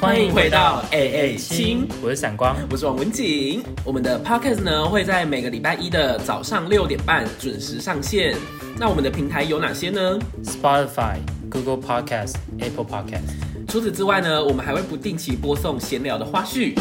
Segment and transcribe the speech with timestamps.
[0.00, 3.62] 欢迎回到 A A 星，我是闪光，我是王文景。
[3.84, 8.34] 我们的 Podcast 呢会在每个礼拜一的早上六点半准时上线。
[8.76, 11.18] 那我们的平台有哪些呢？Spotify、
[11.48, 13.41] Google Podcast、Apple Podcast。
[13.72, 16.74] 除此之外呢，我们还会不定期播送闲聊的花絮。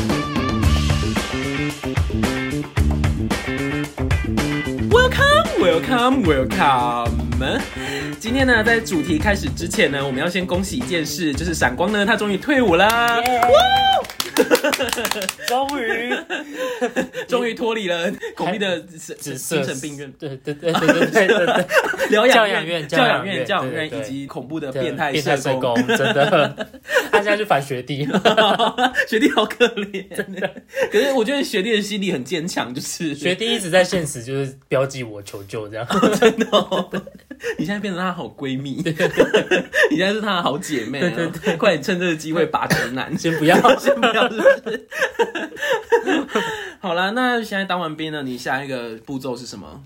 [4.89, 7.61] Welcome, welcome, welcome！
[8.19, 12.89] 今天呢，在主题开始之前呢，我们要先恭喜一件事，就是闪光呢，他终于退伍了。
[15.47, 16.10] 终于，
[17.31, 21.65] 终于脱离了恐怖的精神病院，对对对对对对，
[22.11, 26.69] 疗养院、教养院、教养院以及恐怖的变态变态社工，真的，
[27.11, 28.07] 他现在去反学弟，
[29.07, 30.49] 学弟好可怜，真的。
[30.91, 33.15] 可是我觉得学弟的心理很坚强，就是。
[33.15, 35.87] 学弟一直在现实就是标记我求救这样，
[36.19, 36.47] 真的、
[37.57, 38.81] 你现在变成她好闺蜜，
[39.89, 41.11] 你现在是她的好姐妹、啊，
[41.57, 43.17] 快点趁这个机会拔直男。
[43.17, 43.55] 先不要。
[43.77, 44.87] 先不要，是不是？
[46.79, 49.83] 好啦，那现在当完兵了，你下一个步骤是什么？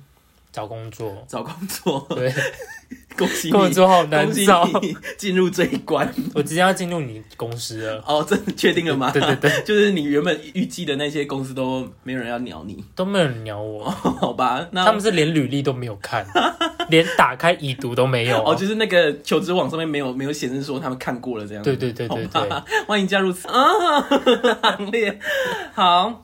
[0.55, 2.07] 找工作，找工作。
[2.11, 2.33] 对，
[3.17, 4.65] 恭喜你，工作好难恭喜找。
[4.81, 6.09] 你进入这一关。
[6.33, 9.11] 我即将要进入你公司了，哦，真的确定了吗？
[9.11, 14.65] 对对对， 就是你原本预计的那些公司都没有人要鸟你，都没有人鸟我，好吧？
[14.71, 16.25] 那他们是连履历都没有看，
[16.87, 18.41] 连打开已读都没有。
[18.45, 21.75] 哦，就是那个求职网上面没有没有显示说他们看过了这样子。
[21.75, 24.01] 对对对对对好吧，欢迎加入啊
[24.77, 25.19] 行列。
[25.73, 26.21] 好。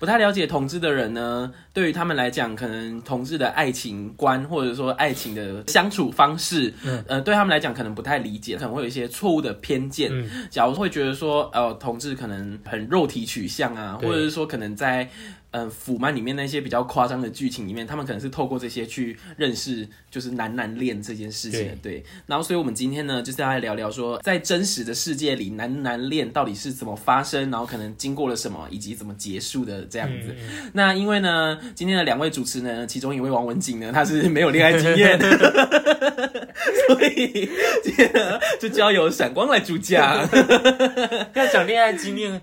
[0.00, 7.04] 不太了解同志的人呢，对于他们来讲，可能同志的爱情观或者说爱情的相处方式，嗯。
[7.06, 10.08] 呃，对他们来讲可能不太理解，可能会有一些错误的偏见。
[10.10, 10.48] 嗯。
[10.48, 15.06] 假如会觉得说，呃，同志可能很肉体取向啊，或者是说可能在
[15.52, 21.76] 嗯、呃腐漫里面那些比较夸张的剧情里面，他们可能是透过这些去认识就是男男恋这件事情的。
[21.82, 30.28] 对，然后所以我们今天呢，就是要来聊聊说，在真实的世界里，男男恋到底是怎么发生，然后可能经过了什么，以及怎么结束的这样子。
[30.28, 35.18] 嗯 那因为呢，今天的两位主持呢，其中一位王文景呢，他是没有恋爱经验，
[36.86, 37.48] 所以
[37.82, 40.28] 今天呢就交由闪光来主讲。
[41.34, 42.40] 要讲恋爱经验，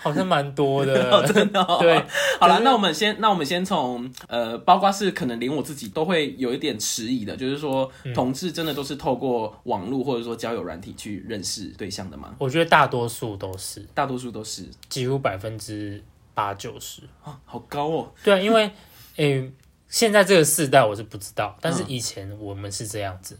[0.00, 1.78] 好像蛮多的，哦 真的、哦。
[1.82, 2.02] 对，
[2.40, 12.34] 好了，那我们先，那我们先从呃，包括是可能连我自己都会有一点迟疑的，就是说，嗯同志真的都是透过网络或者说交友软体去认识对象的吗？
[12.38, 16.02] 我觉得大多数都是，大多数都是几乎百分之
[16.34, 17.02] 八九十。
[17.22, 18.12] 啊，好高哦。
[18.22, 18.70] 对啊，因为
[19.16, 19.50] 诶、
[19.88, 23.36] 现在这个世代我是不知道，但是以前我们是这样子，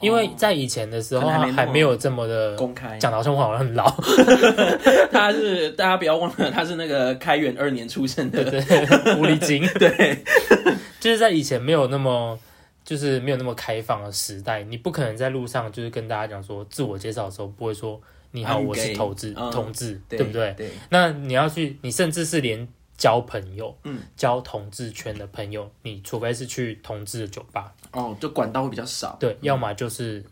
[0.00, 2.98] 因为在以前的时候还没有这么的公开。
[2.98, 3.88] 讲的好像我好像很老，
[5.10, 8.60] 他是大家不要忘了，他是那个开元二年出生的，对，
[9.14, 10.18] 狐狸精， 对，
[11.00, 12.38] 就是在以前没有那么。
[12.84, 17.98] 就是没有那么开放的时代，你不可能在路上就是跟大家讲说自我介绍的时候不会说
[18.30, 20.52] 你好，我是同志，嗯同志，对对不对？
[20.54, 22.68] 对，那你要去，你甚至是连
[22.98, 24.00] 交朋友，嗯。
[24.18, 30.24] 交同志圈的朋友，你除非是去同志的酒吧，哦，就管道会比较少，对，要么就是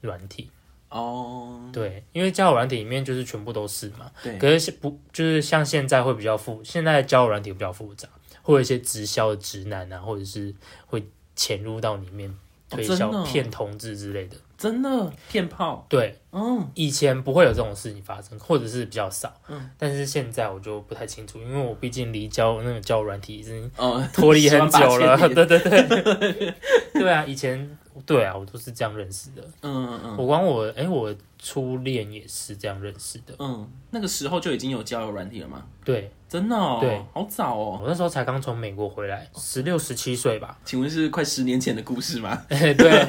[0.00, 0.50] 软体，
[0.90, 4.10] 哦，对，因为交友软体里面就是全部都是嘛。
[4.22, 8.08] 对，可是不就是像现在会比较复，现在的交友软体比较复杂，
[8.42, 10.54] 会有一些直销的直男啊，或者是
[10.86, 12.32] 会潜入到里面
[12.68, 13.24] 推销哦。
[13.26, 14.36] 骗同志之类的。
[14.58, 19.32] 真的骗炮，对，嗯，以前不会有这种事情发生，或者是比较少。
[19.46, 25.16] 嗯，但是现在我就不太清楚，因为我毕竟离交那个交友软体已经哦，脱离很久了。
[25.16, 26.54] 18,000对对对，
[27.00, 29.42] 对啊，以前对啊，我都是这样认识的。
[29.62, 33.34] 嗯嗯嗯我光我哎、我初恋也是这样认识的。
[33.38, 35.64] 嗯，那个时候就已经有交友软体了吗？
[35.84, 37.78] 对真的哦，对，好早哦。
[37.82, 40.58] 我那时候才刚从美国回来，十六十七岁吧。
[40.64, 42.90] 请问是快十年前的故事吗哎， 对，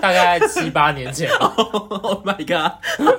[0.00, 1.54] 大概七八年前吧？
[2.02, 2.72] Oh my god！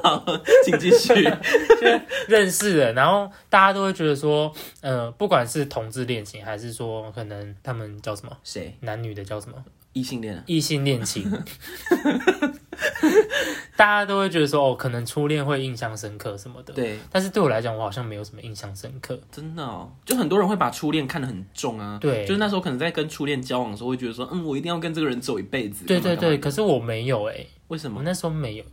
[0.03, 0.23] 好，
[0.65, 1.13] 请继续。
[1.79, 1.87] 就
[2.27, 8.75] 认识的，然后大家都会觉得说，呃，不管是同志恋情，还是说可能他们叫什么谁？
[8.81, 9.57] 男女的叫什么
[9.93, 10.43] 异性恋啊？
[10.45, 11.31] 异性恋情，
[13.75, 16.73] 大家都会觉得说，哦，可能初恋会印象深刻什么的。
[16.73, 19.19] 对，但是对我来讲，我好像没有什么印象深刻。
[19.31, 21.97] 真的哦，就很多人会把初恋看得很重啊。
[22.01, 25.85] 对就是那时候可能在跟初恋交往的时候，会觉得说，嗯，我一定要跟这个人走一辈子。
[25.85, 27.99] 对对对，可是我没有哎、为什么？
[27.99, 28.63] 我那时候没有，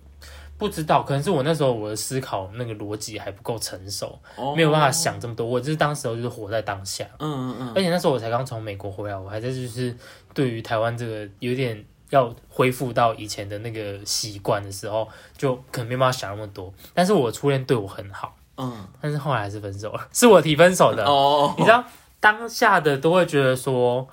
[0.59, 5.47] 不知道，可能是我那时候我的思考那个逻辑还不够成熟，哦没有办法想这么多。
[5.47, 9.95] 我就是当时候就是活在当下，嗯嗯嗯，而且那时候我才刚从美国回来，我还在就是
[10.35, 16.73] 对于台湾这个有点要恢复到以前的那个习惯的时候，就可能没办法想那么多。
[16.95, 21.05] 但是我初恋对我很好，嗯，但是后来还是分手了， 是我提分手的。
[21.05, 21.85] 哦，你知道
[22.21, 24.07] 当下的都会觉得说，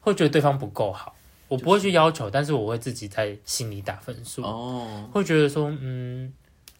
[0.00, 1.14] 会觉得对方不够好，
[1.48, 6.32] 我不会去要求，但是我会自己在心里打分数，哦，会觉得说，嗯，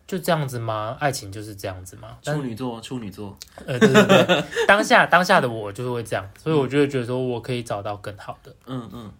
[0.06, 0.96] 就这样子吗？
[0.98, 2.16] 爱情就是这样子吗？
[2.24, 9.12] 但处女座，处女座，呃，对对对， 当下当下的我就是会这样，所以我就会觉得说我可以找到更好的，嗯嗯，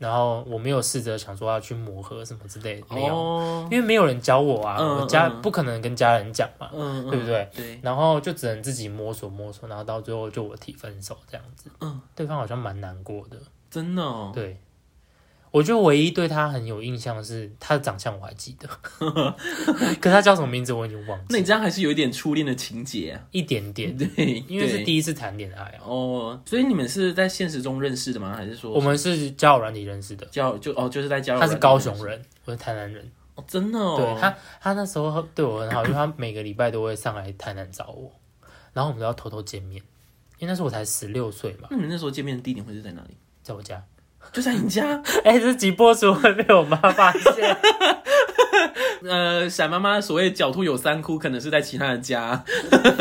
[0.00, 5.42] 然后我没有试着想说要去磨合什么之类的，没有，哦，因为没有人教我啊，嗯我家嗯。
[5.42, 7.46] 不可能跟家人讲嘛，对不对？
[7.54, 13.36] 对，然后就只能自己摸索摸索，然后到最后就我提分手这样子，嗯，对方好像蛮难过的，
[13.70, 14.58] 真的哦，对。
[15.50, 18.68] 我觉得唯一对他很有印象的是他的长相，我还记得，
[20.00, 25.82] 可是他叫什么名字我已经忘记，那你这样还是有一点初恋的情节啊，一点点， 对，因为是第一次谈恋爱啊。
[25.84, 28.34] 哦，所以你们是在现实中认识的吗？
[28.34, 33.10] 还是说我们是交友软体认识的，交就哦，就是在交友他是高雄人，我是台南人。
[33.34, 38.12] 哦，真的哦，对他，他那时候对我很好，因为他每个礼拜都会上来台南找我，
[38.72, 39.82] 然后我们都要偷偷见面，
[40.38, 43.16] 因为那时候我才十六岁嘛，那你们那时候见面的地点会是在哪里？
[43.42, 43.82] 在我家。
[44.32, 47.56] 就在你家， 哎、这集播出会被我妈发现。
[49.02, 52.44] 呃，闪妈妈所谓狡兔有三窟，可能是在其他的家，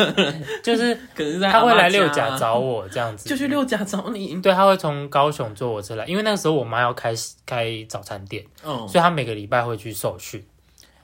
[0.64, 4.42] 就是可能是在他会来六甲找我这样子，就去六甲找你。
[4.42, 7.14] 对，他会从高雄坐我车来，因为那个时候我妈要开
[7.46, 10.46] 开早餐店，哦，所以他每个礼拜会去受训。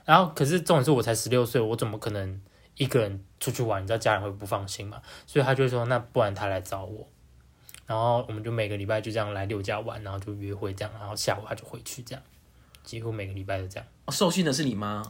[0.06, 2.40] 然后，可是重点是我才十六岁，我怎么可能
[2.76, 3.82] 一个人出去玩？
[3.82, 4.98] 你知道家人会不放心嘛？
[5.26, 7.06] 所以他就说，那不然他来找我。
[7.86, 12.22] 然后我们就每个礼拜就这样来六家玩，然后就约会这样，然后下午他就回去这样，
[12.82, 13.86] 几乎每个礼拜都这样。
[14.06, 15.02] 哦受训的是你吗。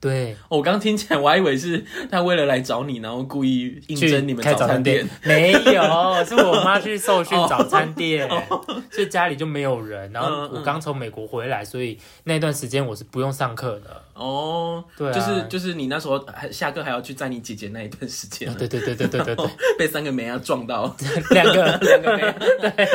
[0.00, 8.26] 对，哦我刚刚听起来，我还以为是他为了来找你，然后故意应征你们开早餐店。， 没有，是我妈去受训早餐店，
[8.90, 10.10] 所以家里就没有人。
[10.12, 14.02] 然后我刚从美国回来，所以那段时间我是不用上课的。
[14.14, 19.46] 哦，对啊就是就是你那时候还下课还要去载你姐姐那一段时间啊，对对对对对对对，
[19.78, 20.94] 被三个梅啊撞到，
[21.30, 22.22] 两个两个没，
[22.60, 22.88] 对，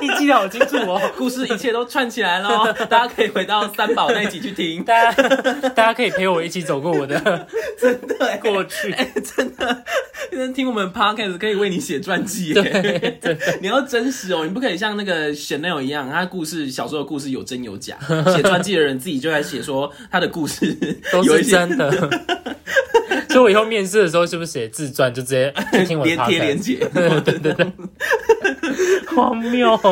[0.00, 1.00] 你记得好清楚哦。
[1.16, 4.84] 故事一切都串起来了，大家可以回到三宝那一集去听。
[4.84, 5.22] 大家
[5.70, 7.16] 大家可以陪我一起走过我的
[7.80, 8.92] 真的欸过去。
[8.92, 9.84] 哎、真的，
[10.30, 13.18] 现在听我们 podcast 可以为你写传记耶。
[13.60, 17.96] 你要真实哦，你不可以像那个 Chanel 一样，他故事小时候的故事有真有假。
[18.34, 20.72] 写传记的人自己就在写说他的故事
[21.12, 21.90] 都是真的。
[23.28, 26.60] 所以我以后面试的时候，是不是写自传就直接去听我的连贴连 podcast？
[26.62, 26.76] 结。
[26.92, 27.72] 对对对对，
[29.16, 29.74] 荒谬。
[29.78, 29.90] 好，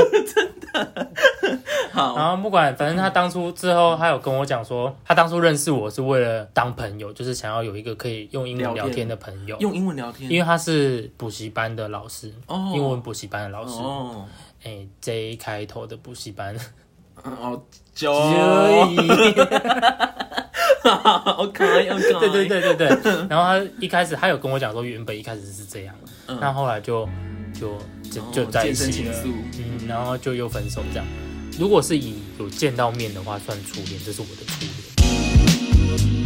[1.94, 9.56] 然后不管，反正他当初之后，他有跟我讲说，他当初认识我是为了当朋友，就是想要有一个可以用英文聊天的朋友。
[9.60, 14.24] 用英文聊天因为他是补习班的老师，哦英文补习班的老师，哦
[14.64, 16.54] 哎、j 开头的补习班。
[17.22, 17.60] 哦，
[17.94, 19.34] 就对
[20.90, 22.20] 好可爱，好可爱。
[22.20, 23.12] 对对对对对。
[23.28, 25.94] 然后他一开始他有跟我讲说，原本一开始是这样，
[26.28, 27.06] 嗯那后来就
[27.52, 27.76] 就
[28.10, 31.06] 就哦就在一起了，嗯，然后就又分手这样。
[31.58, 36.19] 如果是以有见到面的话，算初恋，这是我的初恋。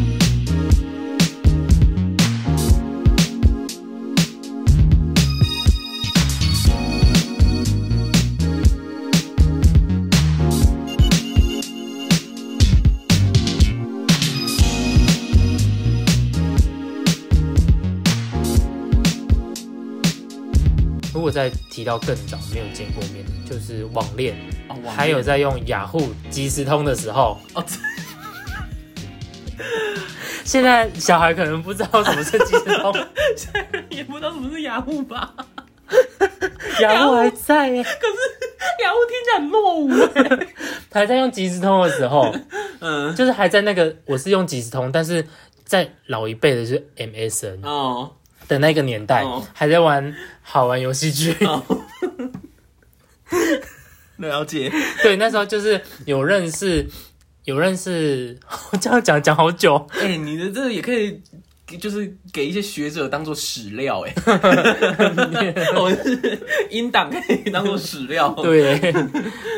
[21.24, 24.36] 果再提到更早没有见过面的，就是网恋，
[24.68, 27.38] 哦，网还有在用雅虎即时通的时候。
[27.54, 27.64] 哦，
[30.44, 32.94] 现在小孩可能不知道什么是即时通，
[33.88, 35.34] 也不知道什么是雅虎吧？
[36.80, 39.88] 雅虎还在耶，可是雅虎听起来很落伍
[40.38, 40.46] 哎。
[40.92, 42.34] 还在用即时通的时候，
[42.80, 45.26] 嗯，就是还在那个我是用即时通，但是
[45.64, 48.12] 在老一辈的是 MSN 哦，
[48.48, 51.36] 的那个年代，哦还在玩好玩游戏剧。
[54.16, 54.70] 了解。
[55.02, 56.86] 对，那时候就是有认识，
[57.44, 58.38] 有认识，
[58.70, 59.86] 我 这样讲讲好久。
[59.92, 61.20] 哎、你的这个也可以，
[61.80, 64.14] 就是给一些学者当做史料哎。
[65.76, 66.38] 我是
[66.70, 68.92] 音档可以当做史料。，对，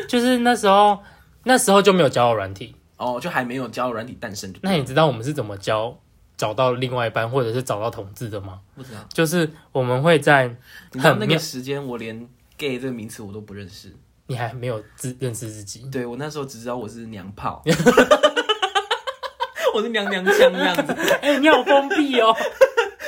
[0.07, 0.97] 就是那时候，
[1.43, 2.73] 那时候就没有交友软体。
[2.97, 5.95] 哦，就还没有交友软体诞生就对那你知道我们是怎么交
[6.37, 8.59] 找到另外一半，或者是找到同志的吗？
[8.75, 8.99] 不知道。
[9.11, 10.47] 就是我们会在
[10.93, 12.27] 你知道那个时间，我连
[12.57, 13.93] gay 这个名词我都不认识。
[14.27, 17.63] 你还没有自认识自己，对我那时候只知道我是娘炮，
[19.73, 22.35] 我是娘娘腔这样子，哎、你好封闭哦，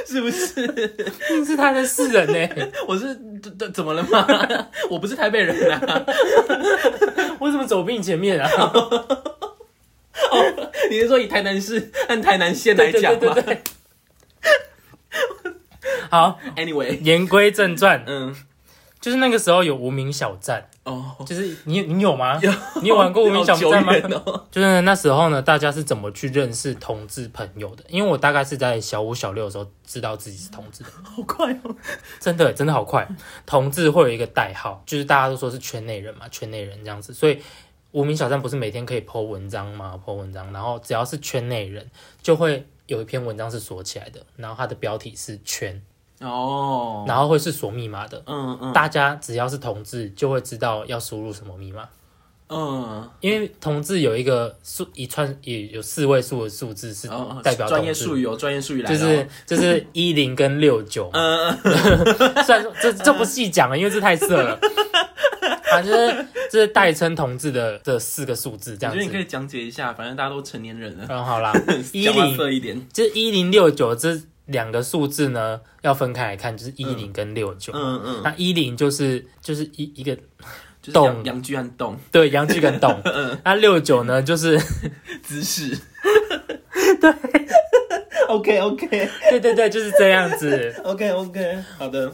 [0.07, 0.65] 是不是？
[1.37, 4.25] 你是他的世人呢，我是怎怎怎么了吗？
[4.89, 6.05] 我不是台北人啊。
[7.37, 8.49] 我怎么走比你前面啊。
[10.89, 13.61] 你是说以台南市和台南县来对讲吗对对对。
[16.09, 18.35] 好，？Anyway，言归正传，嗯，
[18.99, 22.39] 就是那个时候有无名小站，哦，就是你你有吗？
[22.81, 23.93] 你有玩过无名小站吗
[24.51, 27.83] 就是那时候呢，大家是怎么去认识同志朋友的？
[27.89, 31.75] 因为我大概是在小五、小六的时候知道自己是同志的，好快哦。
[32.19, 33.07] 真的真的好快。
[33.45, 37.13] 同志会有一个代号，就是大家都说是圈内人嘛，圈内人这样子。
[37.13, 37.39] 所以
[37.91, 41.89] 无名小站不是每天可以 po 文章吗？po 文章，然后只要是圈内人，
[42.21, 45.81] 就会有一篇文章是锁起来的，然后它的标题是圈，
[46.19, 48.21] 哦，然后会是锁密码的。
[48.27, 51.89] 嗯嗯大家只要是同志，就会知道要输入什么密码。
[52.51, 61.55] 嗯，因为同志有一个数一串也有四位数的数字是哦，代表专业术语哦，专业术语来就是就是一零跟六九，嗯，
[62.43, 64.59] 虽然说这这不细讲了，因为这太色了。
[65.71, 68.97] 啊，就是这是代称同志的这四个数字这样子。
[68.99, 71.53] 我觉得你可以讲解一下，反正大家都成年人了，嗯，好啦，
[71.93, 72.87] 一讲话零色一点。
[72.91, 77.71] 就是一零六九这两个数字呢要分开来看，就是一零跟六九。
[77.75, 80.15] 嗯嗯，那一零就是就是一一个
[80.81, 82.99] 就是动阳阳具和动对阳具跟动，
[83.45, 84.59] 那六九呢就是
[85.21, 85.77] 姿势。
[86.99, 87.13] 对
[88.27, 90.73] ，OK OK 对对对就是这样子。
[90.83, 92.11] OK OK，好的，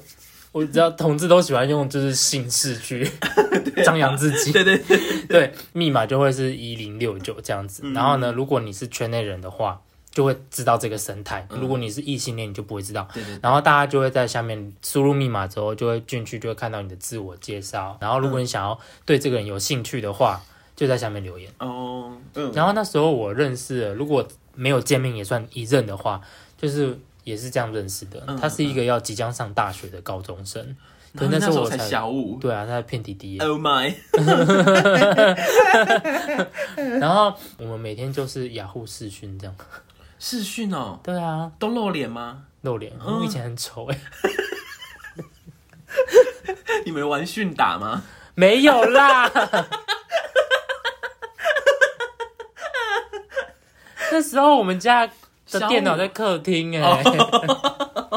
[0.56, 3.06] 我知道同志都喜欢用就是姓氏去
[3.84, 4.98] 张扬自己，对 对对，
[5.28, 7.82] 对，密码就会是一零六九这样子。
[7.84, 9.82] 嗯然后呢，如果你是圈内人的话，
[10.12, 13.06] 就会知道这个生态；嗯如果你是异性恋，你就不会知道。
[13.42, 17.98] 然后大家就会在下面输入密码之后，就会进去，就会看到你的自我介绍。
[18.00, 20.42] 然后如果你想要对这个人有兴趣的话，
[20.74, 21.52] 就在下面留言。
[21.60, 26.22] 哦，嗯，然后那时候我认识了，如果没有见面也算一任的话，
[26.58, 28.24] 就是也是这样认识的。
[28.28, 30.76] 嗯他是一个要即将上大学的高中生，
[31.18, 33.38] 可那时候我才小五对啊，他在骗弟弟。
[33.44, 33.94] Oh my，
[37.00, 39.54] 然后我们每天就是雅虎视讯这样。
[40.18, 42.44] 视讯哦，对啊，都露脸吗？
[42.62, 44.00] 露脸，嗯我以前很丑哎、
[46.86, 48.04] 你们玩训打吗？
[48.36, 49.30] 没有啦。
[54.12, 55.10] 那时候我们家
[55.52, 57.04] 的电脑在客厅哎、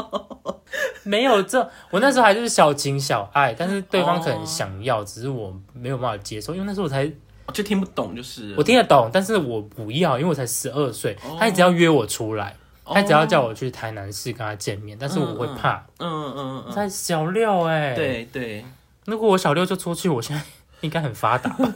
[1.03, 1.59] 没有这，
[1.89, 7.11] 我那时候还是小情小爱，但是对方可能想要，只是我没有办法接受，因为那时候我才
[7.53, 8.53] 就听不懂，就是。
[8.57, 11.35] 我听得懂，但是我不要，因为我才十二岁，哦。
[11.39, 12.93] 他一直要约我出来，哦。
[12.93, 18.63] 他只要叫我去台南市跟他见面，但是我会怕，嗯嗯嗯，才小六哎、，对对，
[19.05, 20.43] 如果我小六就出去，我现在
[20.81, 21.73] 应该很发达吧，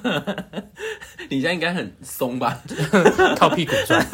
[1.29, 2.60] 你现在应该很松吧？
[3.36, 4.05] 靠屁股赚，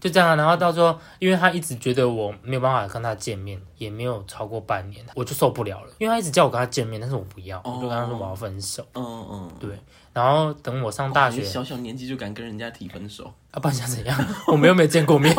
[0.00, 0.34] 就这样啊。
[0.34, 8.84] 然后到时候，因为他一直觉得我没有办法跟他见面，也没有超过半年，我就受不了了，因为他一直叫我跟他见面，但是我不要，我就跟他说我要分手。
[8.94, 9.70] 嗯嗯，对，
[10.12, 14.18] 然后等我上大学，小小年纪就敢跟人家提分手，啊，不然想怎样？
[14.48, 15.34] 我们又没见过面，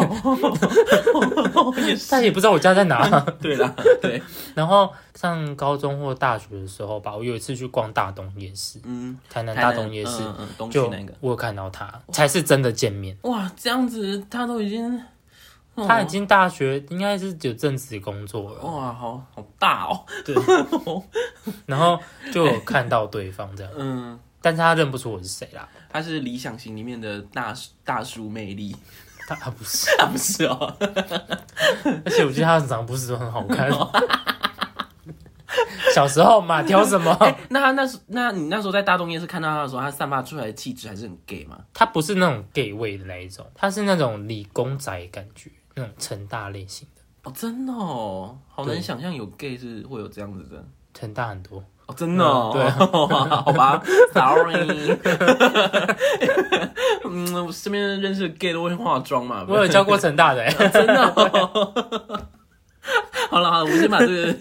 [1.85, 2.09] 也是。
[2.09, 3.19] 他也不知道我家在哪。
[3.41, 4.21] 对啦，对，
[4.55, 13.17] 然后上高中或大学的时候吧，我有一次去逛大东夜市，嗯，台南大东夜市，嗯嗯，东区就那个，我有看到他，才是真的见面。
[13.23, 14.97] 哇，这样子他都已经，
[15.75, 20.33] 哦他已经大学应该是有正式工作了，哇，好好大哦，对，
[21.65, 21.99] 然后
[22.31, 28.75] 就有看到对方这样，嗯，但是他认不出我是谁啦，他是理想型里面的大大叔魅力，
[29.27, 30.75] 他他不是， 他不是哦，
[32.05, 33.69] 而且我觉得他长得不是很好看。
[35.93, 37.13] 小时候嘛，挑什么？
[37.49, 41.59] 那他那时，那你那时候在大东夜市看到他的时候，他散发出来的气质还是很 gay 吗？
[41.73, 50.65] 他不是那种 gay 味的那一种，他是那种理工仔感觉，那种成大类型的，哦，真的哦，好难想象有 gay 是会有这样子的。
[50.93, 51.61] 成大很多。
[51.91, 53.81] 哦，真的、哦，嗯对 好吧
[54.13, 54.97] ，sorry。
[57.03, 62.27] 嗯，我身边认识的 gay 都会化妆嘛，我有教过成大的、欸， 真的、哦。
[63.29, 64.35] 好了好了，我先把这个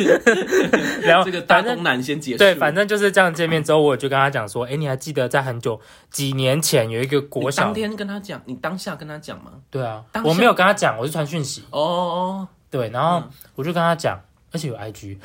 [1.03, 2.39] 然后这个大反正东南先结束。
[2.39, 5.79] 对，反正就是这样见面之后，我就跟他讲说，哎、你还记得在很久
[6.11, 7.75] 几年前有一个国小你当？
[7.75, 9.53] 天跟他讲，你当下跟他讲吗？
[9.71, 11.65] 对啊我没有跟他讲，我是传讯息。
[11.71, 13.23] 哦哦，对，然后
[13.55, 14.19] 我就跟他讲，
[14.53, 15.19] 而且有 IG，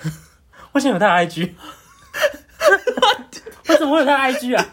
[0.73, 1.51] 为什么有他的 IG？
[3.69, 4.65] 为什么会有他 IG 啊？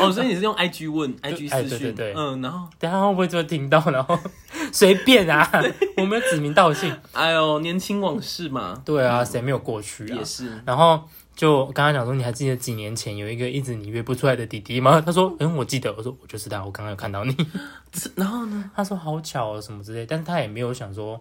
[0.00, 3.82] 哦，所以你是用 IG 问 IG 哎私讯，对对对嗯，然后等一下会不会就听到？
[3.90, 4.18] 然后
[4.72, 5.50] 随便啊，
[5.98, 6.94] 我没有指名道姓。
[7.12, 10.24] 哎呦，年轻往事嘛，对啊，谁没有过去啊也？
[10.24, 10.50] 是。
[10.64, 11.02] 然后
[11.34, 15.02] 就刚刚讲说，你还记得几年前有一个一直你约不出来的弟弟吗？
[15.04, 15.92] 他说，嗯，我记得。
[15.94, 17.36] 我说我就是他，我刚刚有看到你。
[18.16, 18.70] 然后呢？
[18.74, 21.20] 他说好巧哦，什么之类，但是他也没有想说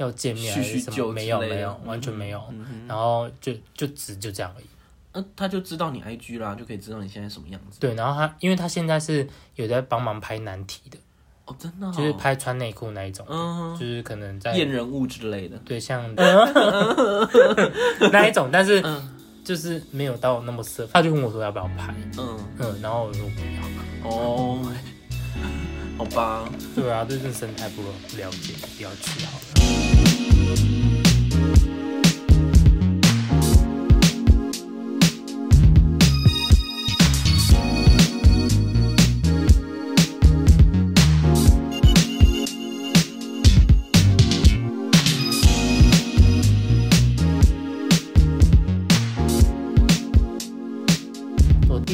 [0.00, 2.42] 要见面还是什么，没有没有，完全没有。
[2.88, 4.64] 然后就就只就这样而已。
[5.12, 7.78] 呃，他就知道你 IG 啦，就可以知道你现在什么样子。
[7.80, 10.96] 对，然后他因为他现在是有在帮忙拍难题的，
[11.44, 15.58] 哦，真的、哦，就是拍穿内裤那一种，嗯，就是可能在验人物之类的。
[15.58, 16.02] 对像
[18.12, 18.82] 那一种，但是
[19.44, 20.88] 就是没有到那么色。
[20.92, 24.08] 他就问我说要不要拍，嗯嗯，然后我说不要。
[24.08, 24.58] 哦，
[25.98, 27.82] 好吧，对啊，对这生态不
[28.16, 29.49] 了解，不要去好了。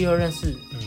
[0.07, 0.79] 第二任是，嗯，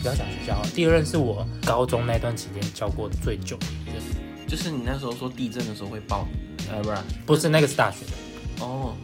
[0.00, 6.24] 不要讲学校，第二任是我高中那段期间教过最久的一任，就是你那时候说地震的时候会爆，
[6.70, 8.94] 呃，不是，不是那个是大学的，哦，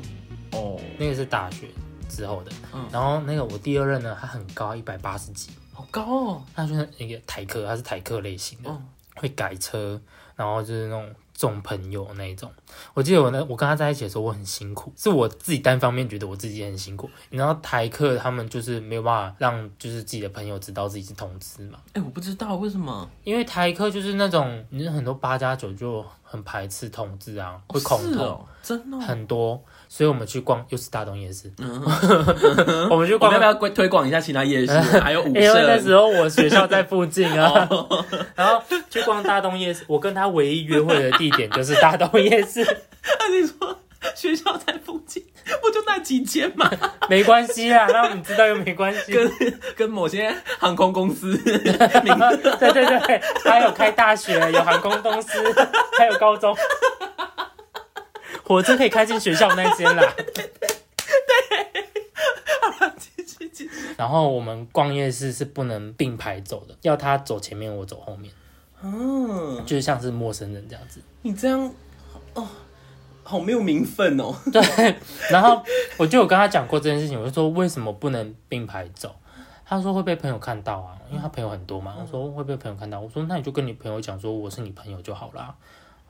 [0.53, 1.67] 哦，那个是大学
[2.09, 2.53] 之后的。
[2.73, 2.87] 嗯。
[2.93, 8.81] 然后那个我第二任呢，他很高，一百八十几，好高哦，他就是一个台客，他是台客类型的，嗯
[9.17, 10.01] 会改车，
[10.37, 12.51] 然后就是那种重朋友那一种。
[12.95, 17.11] 我记得我那我跟他在一起的时候，我很辛苦，是我自己单方面觉得我自己也很辛苦。
[17.31, 28.45] 你知道台客他们就是没有办法让就是自己的朋友知道自己是同志嘛，哎、我不知道为什么，因为台客就是那种，你很多八加九就很排斥同志啊，会恐同。
[28.61, 29.01] 真的、哦。
[29.01, 31.81] 很多，所以我们去逛，又是大东夜市，嗯，
[32.91, 34.73] 我们去逛要不要推推广一下其他夜市？
[34.99, 38.61] 还有武因为那时，候我学校在附近啊，哦 然后
[38.91, 39.85] 去逛大东夜市。
[39.87, 42.65] 我跟他唯一约会的地点就是大东夜市，
[43.21, 43.79] 那你说
[44.15, 45.25] 学校在附近，
[45.63, 46.71] 不就那几间吗？
[47.09, 49.13] 没关系啦，让你知道又没关系。
[49.13, 49.33] 跟
[49.77, 51.29] 跟某些航空公司
[52.05, 52.19] 名
[52.59, 55.39] 对对对，还有开大学，有航空公司，
[55.99, 56.55] 还有高中，
[58.45, 60.15] 火车可以开进学校那间啦。
[63.97, 68.33] 然后我们逛夜市是不能并排走的，要他走前面，我走后面，
[68.83, 71.01] 嗯，就是像是陌生人这样子。
[71.23, 71.73] 你这样
[72.35, 72.49] 哦，
[73.25, 74.33] 好没有名分哦。
[74.53, 74.97] 对，
[75.31, 75.61] 然后
[75.97, 79.15] 我就有跟他讲过这件事情，我就说为什么不能并排走？
[79.65, 81.97] 他说会被朋友看到啊，因为他朋友很多嘛。
[81.99, 85.55] 我说会被朋友看到，我说那你就跟你朋友讲说我是你朋友就好啦。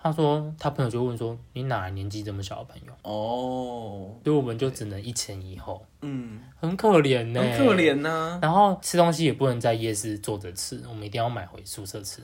[0.03, 2.93] 他说他朋友就问说你哪来年纪这么小的朋友？
[3.03, 7.75] 哦，所以我们就只能一前一后，嗯，很可怜呢、很可。
[7.75, 12.21] 怜呐、然后吃东西也不能在夜市坐着吃，我们一定要买回宿舍吃。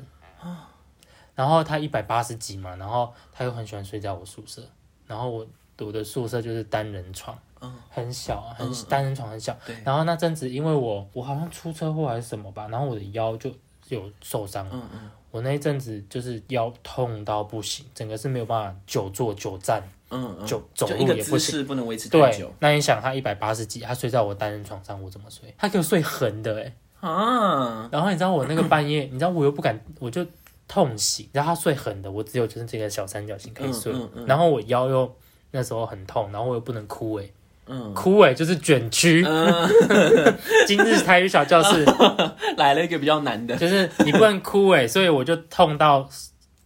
[1.34, 4.62] 然后他一百八十几嘛，然后他又很喜欢睡在我宿舍，
[5.10, 5.44] 然后我
[5.76, 9.56] 读的宿舍就是单人床，嗯很小啊，很、嗯单人床很小。
[9.66, 13.50] 对然后那阵子因为我我好像出车祸还是什么吧，然后我的腰就
[13.88, 21.38] 有受伤，嗯嗯我那一阵子就是腰痛到不行，整个是没有办法久坐久站，嗯嗯，就走路也不行。
[21.38, 25.52] 势不能维持太对，那你想他一百八十几，他睡在我单人床上，我怎么睡？
[25.58, 26.72] 他给我睡横的哎、
[27.08, 27.88] 啊。
[27.92, 30.24] 然后你知道我那个半夜，你知道我又不敢，我就
[30.70, 34.26] 痛醒，然后他睡狠的，我只有就是这个小三角形可以睡，嗯嗯嗯。
[34.26, 35.12] 然后我腰又
[35.50, 37.28] 那时候很痛，然后我又不能哭哎、
[37.66, 37.92] 嗯。
[37.92, 39.24] 哭哎、就是卷曲。
[39.26, 39.68] 嗯，
[40.68, 41.84] 今日台语小教室。
[42.56, 46.08] 来了一个比较难的，就是你不能哭哎、所以我就痛到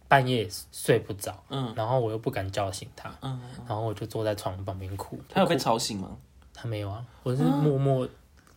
[0.07, 1.73] 半夜睡不着，嗯。
[1.75, 5.19] 然后我又不敢叫醒他，嗯，然后我就坐在床旁边哭。
[5.27, 6.11] 他有被吵醒吗？
[6.53, 8.09] 他没有啊，我是默默哦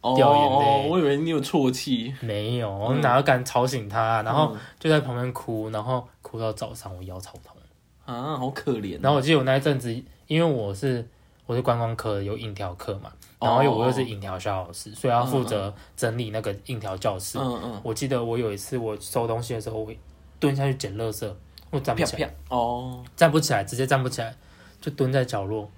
[0.03, 2.15] 掉眼泪我以为你有啜泣。
[2.21, 7.55] 没有，我哪敢吵醒他、啊，然后嗯就在旁边哭，然后哭到早上，我腰超痛。
[8.05, 8.99] 啊，好可怜。
[9.03, 9.95] 然后我记得我那一阵子，
[10.29, 11.07] 因为我是
[11.45, 17.39] 我是观光科有引条课嘛，然后我又是引条小老师，所以要负责整理那个引条教室。
[17.39, 19.93] 嗯嗯，我记得我有一次我收东西的时候，我
[20.41, 21.31] 蹲下去捡垃圾，
[21.71, 24.35] 我站不起来，哦，站不起来，直接站不起来，
[24.81, 25.71] 就蹲在角落，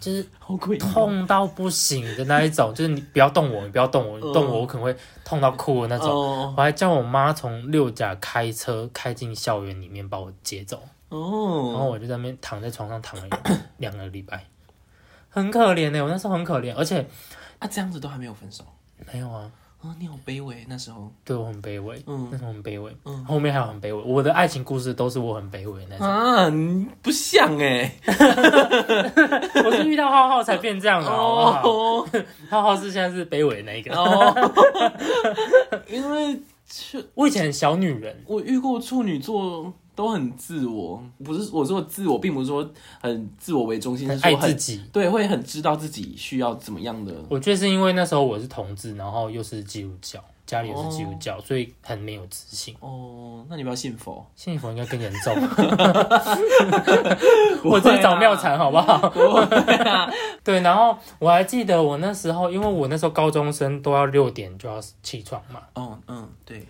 [0.00, 0.56] 就是好。
[0.78, 6.08] 痛到不行的那一种， 就是你不要动我，你不要动我，你动我我可能会痛到哭的那种。
[6.10, 10.82] 哦我还叫我妈从六甲开车开进校园里面把我接走。
[11.10, 13.38] 然哦，后我就在那边躺在床上躺了
[13.78, 14.44] 两个礼拜，
[15.28, 17.06] 很可怜呢、我那时候很可怜，而且
[17.60, 18.64] 啊，这样子都还没有分手
[19.12, 19.48] 没有啊，
[19.84, 21.12] 啊，你好卑微那时候。
[21.24, 27.94] 对我很卑微，嗯那时候很卑微，嗯后面还有很卑微，我的爱情故事都是我很卑微那种，啊，你不像哎、
[29.64, 31.68] 我是遇到浩浩才变这样的，好不好？
[31.68, 32.08] 哦
[32.48, 34.34] 浩浩是现在是卑微的那一个，哦，
[35.88, 42.68] 因为是我以前很小女人，我遇过处女座都很自我，不是我说自我，并不是说
[43.00, 44.82] 很自我为中心，是自己。
[44.92, 47.14] 对，会很知道自己需要怎么样的。
[47.28, 52.74] 我觉得是因为那时候我是同志，然后又是基督教，家里也是基督教，所以很没有自信。
[52.80, 54.26] 哦，那你不要信佛？
[54.34, 55.32] 信佛应该更严重。
[57.64, 59.10] 我自己找庙禅好不好？
[60.42, 65.60] 对，然后我还记得我那时候，因为我那时候高中生都要六点就要起床嘛。
[65.74, 66.66] 哦，嗯，对。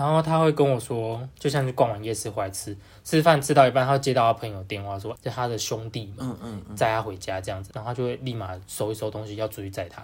[0.00, 10.02] 然后他会跟我说，就像去逛完夜市回来吃吃饭吃到一半，他会接到他朋友电话说，就他的兄弟嗯嗯载他回家这样子，然后他就会立马收一收东西要出去载他。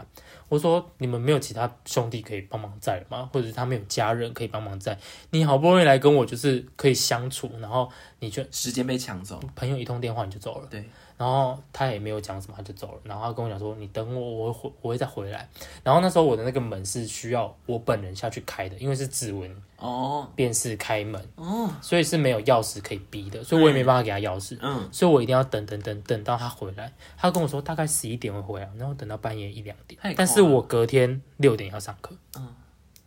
[0.50, 3.30] 我说你们没有其他兄弟可以帮忙载吗？
[3.32, 4.98] 或者是他没有家人可以帮忙载？
[5.30, 10.66] 你好不容易来跟我就是可以相处，然后你就时间被抢走，朋友一通电话你就走了。
[10.70, 10.84] 对。
[11.16, 13.00] 然后他也没有讲什么，他就走了。
[13.04, 15.48] 然后他跟我讲说：“你等我，我会回，我会再回来。”
[15.82, 24.58] 然后那时候我的那个门是需要我本人下去开的，因为是指纹哦，便是开门哦，所以是没有钥匙可以逼的，所以我也没办法给他钥匙。
[24.60, 26.92] 嗯，所以我一定要等等等等到他回来。
[27.16, 29.98] 他跟我说大概十一点会回来，然后等到半夜一两点。
[30.16, 32.14] 但是我隔天六点要上课。
[32.38, 32.54] 嗯，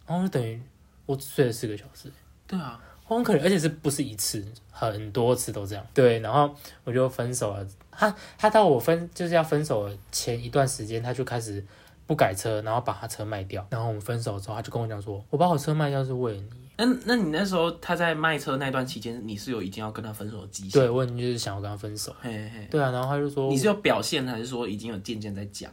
[0.08, 0.60] 然后就等于
[1.06, 2.12] 我只睡了四个小时。
[2.48, 2.82] 对啊。
[3.06, 5.84] 很可怜，而且是不是一次，很多次都这样。
[5.96, 7.68] 对，然后我就分手了。
[8.00, 11.62] 他他到我分就是要分手前一段时间，他就开始
[12.08, 13.68] 不改车，然后把他车卖掉。
[13.70, 20.82] 然后我们分手之后，他就跟我讲说：“我把我车卖掉是为了你。”那那你那时候他在卖车那段期间，你是有已经要跟他分手的迹象？
[20.82, 22.16] 对，我就是想要跟他分手。
[22.22, 22.66] 嘿嘿。
[22.72, 25.70] 对啊，然后他就说：“你是有表现，还是说已经有渐渐在讲？”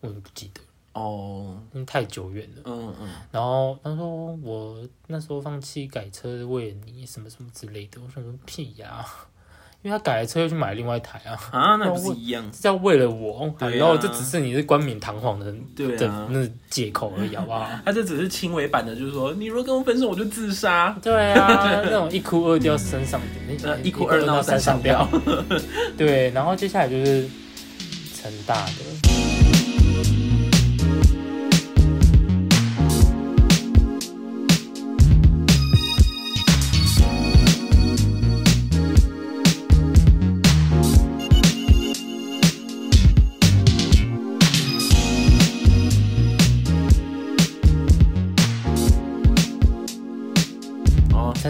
[0.00, 0.60] 我不记得。
[0.92, 2.62] 哦，因为太久远了。
[2.64, 3.08] 嗯嗯。
[3.30, 4.06] 然后他说
[4.42, 8.00] 我那时候放弃改车为了你什么什么之类的。
[8.00, 9.06] 我想说屁呀，
[9.88, 11.32] 因为他改了车又去买另外一台啊。
[11.50, 12.44] 啊，那不是 一样？
[12.52, 13.50] 这叫为了我。
[13.58, 17.66] 然后这只是你是冠冕堂皇的的那借口而已，好不好？
[17.86, 20.94] 他这只是轻微版的，就是说你如果跟我分手，我就自杀。
[21.02, 23.18] 对啊，那种一哭二掉三上
[23.58, 25.08] 吊， 一哭二闹三上吊。
[25.96, 27.26] 对，然后接下来就是
[28.14, 29.07] 成大的。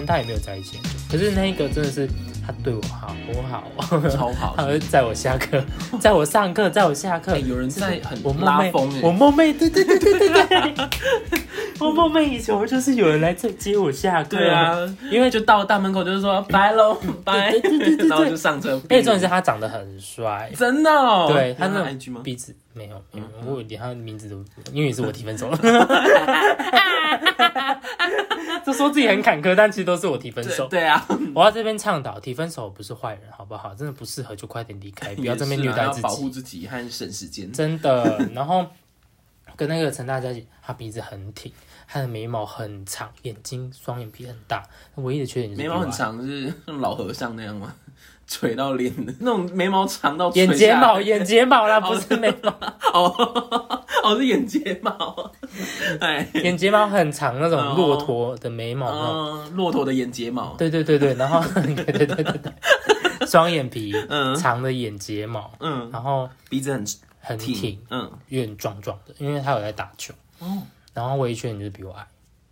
[0.09, 0.79] 他也没有在一起，
[1.11, 2.07] 可是那一个真的是
[2.47, 3.65] 他对我好，我好，
[4.09, 4.55] 超好。
[4.57, 5.63] 他会载我下课，
[6.01, 7.37] 载我上课，载我下课。
[7.39, 10.75] 有人在很拉风，我梦寐，对对对对对对。
[11.81, 14.37] 我梦寐以求就是有人来这接我下课。
[14.37, 14.77] 对啊，
[15.11, 18.81] 因为就到大门口就是说拜喽拜，对对对对，然后就上车。
[18.89, 20.91] 哎，重点是他长得很帅，真的。
[20.91, 21.85] 哦对他那
[22.23, 23.01] 鼻子没有，
[23.47, 25.59] 我连他的名字都因为是我提分手了。
[28.67, 30.67] 就说自己很坎坷，但其实都是我提分手。
[30.67, 30.98] 对啊，
[31.35, 33.75] 我要这边倡导，提分手不是坏人，好不好？
[33.75, 37.53] 真的不适合就快点离开， 不要这边虐待自己，保护自己和省时间。
[37.53, 38.67] 真的，然后
[39.57, 41.53] 跟那个陈大家姐，他鼻子很挺，
[41.87, 47.75] 他的眉毛很长，眼睛双眼皮很大，唯一的缺点眉毛很长，是老和尚那样吗？
[48.29, 52.51] 垂到脸的那种眉毛长到眼睫毛，眼睫毛啦，不是眉毛
[52.93, 55.33] 哦，哦是眼睫毛，
[55.99, 66.85] 哎，眼睫毛很长那种骆驼的眉毛，嗯，骆驼的眼睫毛，对对对对，然后 对对对对对，双眼皮，嗯，长的眼睫毛，嗯，然后鼻子很
[67.21, 70.63] 很挺，嗯，有点壮壮的，因为他有在打球，哦，
[70.93, 72.07] 然后唯一缺点就是比我矮，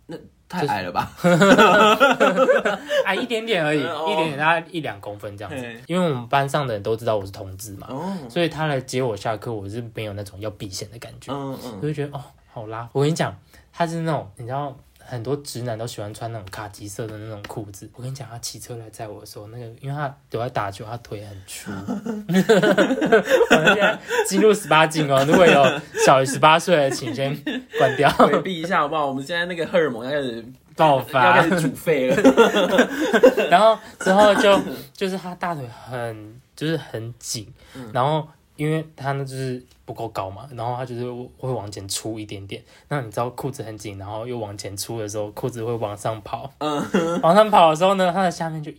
[0.07, 0.17] 那。
[0.49, 1.11] 太矮了吧，
[3.05, 5.75] 矮一点点而已，一点点，大概一两公分这样子。
[5.87, 7.87] 因为我们班上的人都知道我是同志嘛，
[8.29, 12.21] 所以他来接我下课，我是没有那种要避嫌的感觉，我就觉得哦，
[12.53, 12.87] 好拉。
[12.93, 13.35] 我跟你讲，
[13.73, 14.75] 他是那种你知道。
[15.09, 17.89] 很多直男都喜欢穿那种卡其色的那种裤子。
[17.95, 21.71] 我跟你讲，他骑车来载我的时候，那个因为他都在打球，他腿很粗。
[21.71, 27.33] 我们现在进入十八禁哦，如果有小于十八岁的，请先
[27.77, 29.07] 关掉，回避一下好不好？
[29.07, 33.47] 我们现在那个荷尔蒙要开始爆发，要开始煮沸了。
[33.49, 34.59] 然后之后就
[34.91, 37.53] 就是他大腿很就是很紧，
[37.93, 38.27] 然后。
[38.57, 41.05] 因为他呢就是不够高嘛，然后他就是
[41.37, 42.61] 会往前出一点点。
[42.89, 46.51] 那你知道裤子很紧，然后又往前出的时候，裤子会往上跑。
[46.57, 48.71] 嗯，往上跑的时候呢，他的下面就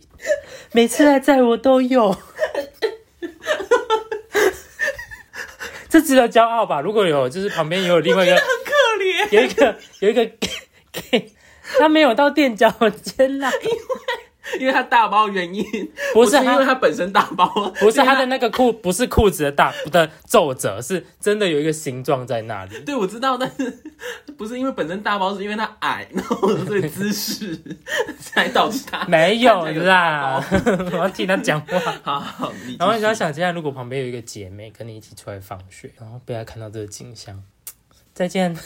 [0.71, 2.15] 每次来载我都有。
[5.89, 6.79] 这值得骄傲吧？
[6.81, 8.71] 如果有，就是旁边也有另外一个，很可
[9.03, 10.31] 怜，有一个有一个，
[11.79, 12.69] 他没有到垫脚
[13.01, 13.51] 尖啦。
[13.63, 13.75] 因为
[14.71, 15.63] 他大包原因
[16.13, 17.47] 不是因为他本身大包，
[17.79, 22.79] 不是他的那个裤不是裤子的大的皱褶，是真的有一个形状在那里。
[22.81, 23.79] 对，我知道，但是
[24.37, 27.59] 不是因为本身大包，是因为他矮，然后所以姿势
[28.19, 30.43] 才导致他没有啦。
[30.91, 31.79] 我要替他讲话。
[32.03, 37.41] 好，然后你要想，现在如果旁边有一个姐妹跟你一起出来放学，然后被他看到这个景象。
[38.13, 38.57] 再见，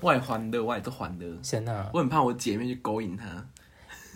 [0.00, 3.24] 外环的外都环的，天哪，我很怕我姐妹去勾引他。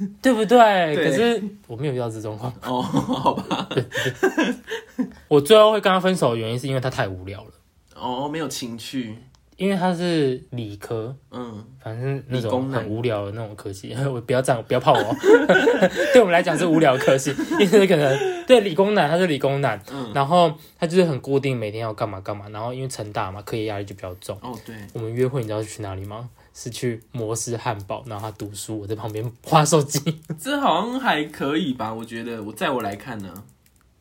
[0.23, 0.95] 对不对？
[0.95, 2.79] 对可是我没有遇到这种状况。
[2.79, 3.69] 哦，好吧，
[5.29, 7.51] 我最后会跟他分手的原因是因为他太无聊了，
[7.95, 9.17] 哦，没有情趣，
[9.57, 15.17] 因为他是理科，嗯，反正那种理工男很无聊的那种科系， 我不要这样，不要泡我。
[16.13, 24.37] 对我们来讲是无聊科系，因为可能对理工男他是理工男，嗯然后他就是很固定每天要干嘛干嘛，然后因为成大嘛，课业压力就比较重。
[24.43, 26.29] 哦，对，我们约会你知道是去哪里吗？
[26.55, 30.21] 是去摩斯汉堡，然后他读书，我在旁边划手机。
[30.39, 31.93] 这好像还可以吧？
[31.93, 33.45] 我觉得，我在我来看呢，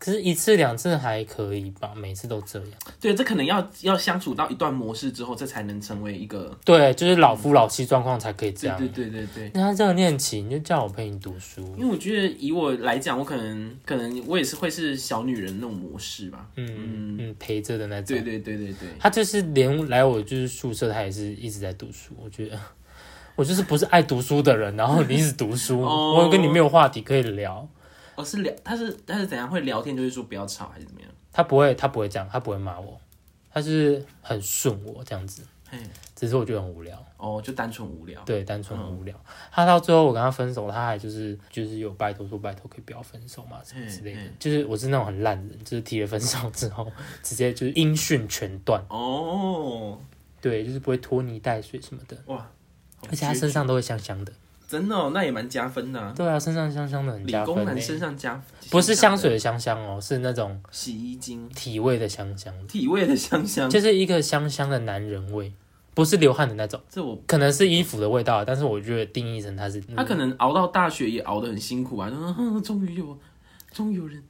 [0.04, 2.68] 可是，一次两次还可以吧，每次都这样。
[3.00, 8.76] 对，这可能要要相处到一段模式之后，这才能成为一个，对，就是老夫老妻状况才可以这样。
[8.80, 9.52] 对对对对对。
[9.54, 11.62] 那他这个恋情，你就叫我陪你读书。
[11.78, 16.48] 因为我觉得以我来讲，我可能可能我也是会是小女人那种模式吧。
[16.56, 18.06] 嗯嗯，陪着的那种。
[18.08, 22.16] 对对对对对，他就是连来我就是宿舍，他也是一直在读书。
[22.24, 22.60] 我觉得
[23.38, 27.68] 我就是不是爱读书的人，然后你一直读书，哦我跟你没有话题可以聊。
[28.21, 31.10] 哦是聊，他是他是怎样会聊天，就是说不要吵还是怎么样？
[31.34, 32.99] 他不会，他不会这样，他不会骂我，
[33.51, 35.43] 他是很顺我这样子。
[35.69, 35.77] 嘿，
[36.13, 38.21] 只是我觉得很无聊，哦，就单纯无聊。
[38.25, 39.15] 对，单纯很无聊。
[39.49, 44.19] 他到最后我跟他分手，他还就是就是有拜托说拜托可以不要分手嘛什么之类的。
[44.38, 46.91] 就是我是那种很烂人，就是提了分手之后
[47.23, 49.97] 直接就是音讯全断，哦，
[50.41, 52.45] 对，就是不会拖泥带水什么的，哇，
[53.10, 54.34] 而且他身上都会香香的。
[54.71, 56.13] 真的哦，那也蛮加分的啊。
[56.15, 63.69] 对啊，身上香香的很理加分欸工男身上加不是香水的香香哦，是那种洗衣精，体味的香香，体味的香香。
[63.69, 65.51] 就是一个香香的男人味，
[65.93, 72.10] 不是流汗的那种，这我可能是衣服的味道，但是我觉得定义成它是他可能熬到大学也熬得很辛苦啊，
[72.63, 73.17] 终于有，
[73.73, 74.23] 终于有人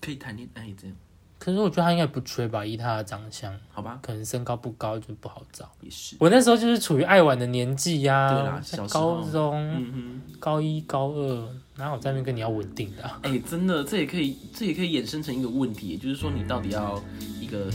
[0.00, 0.96] 可以谈恋爱这样，
[1.44, 3.98] 可是我觉得他应该不缺吧，以他的长相，好吧？
[4.00, 5.70] 可能身高不高就不好找。
[5.82, 16.98] 也是，我那时候就是处于爱玩的年纪呀、对啦小高中、嗯高一、高二，哪有在那边跟你要稳定的哎、真的，这也可以，这也可以衍生成一个问题，也就是说，你到底要
[17.38, 17.70] 一个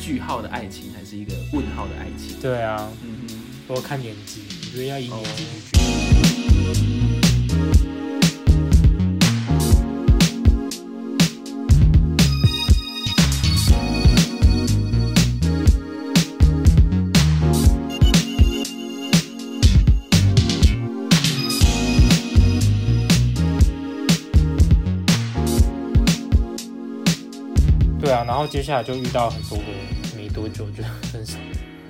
[0.00, 2.40] 句号的爱情，还是一个问号的爱情？
[2.40, 3.38] 对啊，嗯哼，
[3.68, 6.84] 我看年纪，我觉得要以年纪去决定。
[6.88, 6.93] 对
[28.34, 29.64] 然后接下来就遇到很多个，
[30.16, 31.38] 没多久就分手。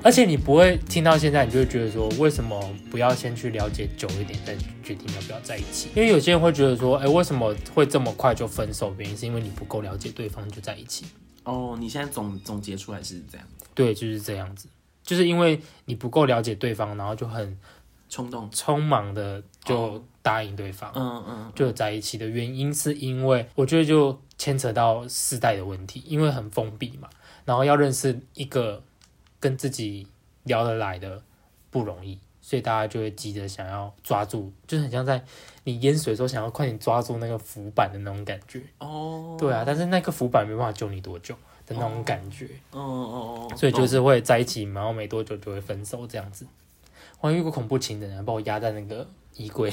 [0.02, 5.88] 而且你不会听到现在，你就会觉得说，为什么不要先去了解久一点，再决定要不要在一起？
[5.94, 8.94] 因为有些人会觉得说，哎，为什么会这么快就分手？
[8.98, 11.06] 原因是因为你不够了解对方就在一起。
[11.44, 14.68] 哦，你现在总总结出来是这样，对，就是这样子，
[15.02, 17.58] 就是因为你不够了解对方，然后就很
[18.10, 27.08] 冲动，匆忙的就答应对方，嗯嗯，就在一起的原因是因为我觉得就牵扯到世代的问题，因为很封闭嘛，
[27.44, 28.82] 然后要认识一个
[29.40, 30.06] 跟自己
[30.44, 31.22] 聊得来的
[31.70, 35.24] 不容易，所以大家就会急着想要抓住，就是很像在
[35.64, 38.62] 你淹水的时候想要快点抓住那个浮板的那种感觉。
[38.78, 41.34] 哦，对啊，但是那个浮板没办法救你多久
[41.66, 46.46] 的那种感觉，哦哦哦，所以就是会在一起，然后没多久就会分手这样子。
[47.20, 49.72] 我还遇过恐怖情人，把我压在那个衣柜，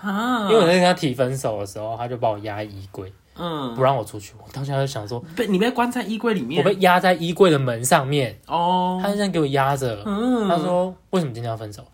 [0.00, 4.34] 啊，因为我在跟他提分手的时候，他就把我压衣柜，嗯，不让我出去。
[4.38, 10.02] 我当时就想说，被你被关在衣柜里面我，被压在衣柜的门上面，哦，他就这样给我压着。
[10.04, 11.84] 嗯，他说：“为什么今天要分手？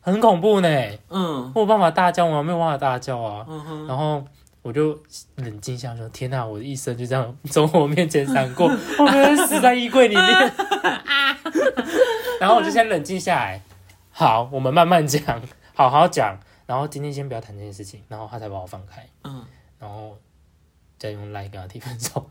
[0.00, 0.68] 很恐怖呢，
[1.10, 2.42] 嗯我有办法大叫吗？
[2.42, 3.44] 没有办法大叫啊。
[3.48, 4.24] 嗯哼，然后
[4.62, 4.98] 我就
[5.36, 8.66] 冷静下来说：“天哪，我的一生就这样从我面前闪过，
[8.98, 10.24] 我可能死在衣柜里面。
[12.40, 13.60] ”然后我就先冷静下来，
[14.10, 15.40] 好，我们慢慢讲，
[15.74, 16.38] 好好讲。
[16.66, 19.44] 然后今天先不要谈这件事情，然后他才把我放开，嗯，
[19.78, 20.16] 然后
[20.98, 22.28] 再用赖跟他提分手。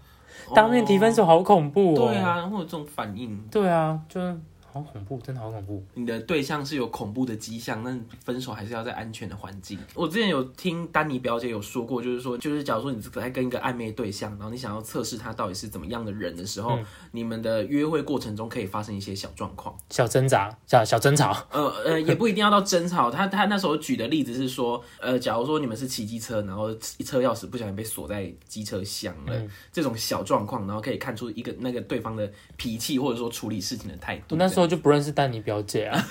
[0.55, 2.07] 当面提分手好恐怖哦。
[2.07, 3.37] 对，啊，会有这种反应。
[3.51, 4.39] 对啊，就是
[4.71, 5.83] 好恐怖，真的好恐怖。
[5.93, 9.79] 你的对象是有恐怖的迹象，那分手还是要在安全的环境。
[9.95, 16.77] 我之前有听丹尼表姐有说过，就是说，就是假如说你在跟一个暧昧对象，然后你想要测试他到底是怎么样的人的时候，
[17.11, 19.75] 你们的约会过程中可以发生一些小状况。
[19.89, 23.09] 小挣扎，小小争吵， 呃呃，也不一定要到争吵。
[23.09, 29.33] 他他那时候举的例子是说，呃，假如说你们是骑机车，然后车钥匙不小心被锁在机车厢了，
[29.71, 34.35] 这种小状况，然后可以看出一个那个对方的脾气或者说处理事情的态度。
[34.35, 36.03] 我那时候就不认识丹尼表姐啊，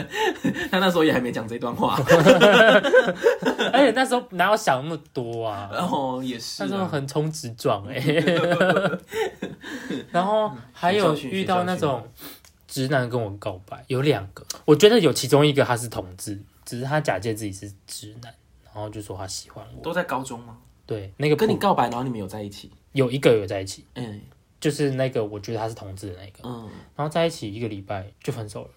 [0.70, 1.98] 他那时候也还没讲这段话，
[3.72, 5.70] 而且那时候哪有想那么多啊？
[5.72, 7.94] 然后也是那时候啊，横冲直撞哎、
[10.12, 12.06] 然后还有遇到那种
[12.68, 18.30] 直男跟我告白，有两个，我觉得有其中一个他是同志，只是他假借自己是直男，
[18.66, 19.82] 然后就说他喜欢我。
[19.82, 20.58] 都在高中吗？
[20.84, 22.70] 对，那个跟你告白，然后你们有在一起？
[22.92, 24.20] 有一个有在一起，嗯
[24.66, 28.70] 就是那个我觉得他是同志的那个，嗯，然后在一起一个礼拜就分手了。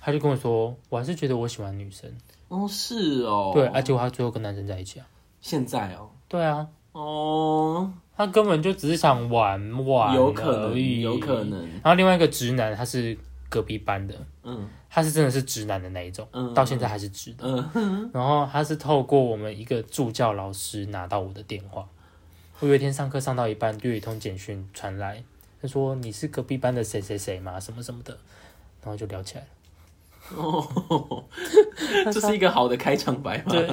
[0.00, 2.10] 他就跟我说，我还是觉得我喜欢女生，
[2.48, 5.06] 哦是哦，对，而且我他最后跟男生在一起啊，
[5.42, 11.44] 现在哦，对啊，哦，他根本就只是想玩玩有可能，有可。
[11.44, 13.18] 能，然后另外一个直男，他是
[13.50, 17.70] 隔壁班的，嗯他是真的是直男的那一种，嗯到现在还是直的。
[17.74, 21.86] 嗯，然后他是透过我们一个助教老师拿到我的电话。
[22.60, 25.22] 我有一天上课上到一半，就有一通简讯传来，
[25.62, 27.58] 他说你是隔壁班的谁谁谁吗？
[27.58, 28.16] 什么什么的，
[28.82, 29.46] 然后就聊起来了。
[30.36, 31.24] 哦，
[32.12, 33.44] 这是一个好的开场白嘛？
[33.48, 33.66] 对，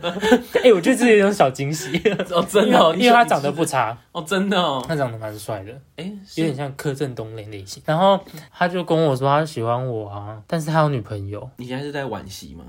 [0.62, 1.96] 哎、我觉得这有一种小惊喜，
[2.30, 7.82] 哦，真的哦，因为他长得不差，哦，真的哦，他长得蛮帅的，哎，有是点像柯震东那类型。
[7.86, 8.20] 然后
[8.52, 11.50] 他就跟我说他喜欢我啊，但是他有女朋友。
[11.56, 12.66] 你现在是在惋惜吗？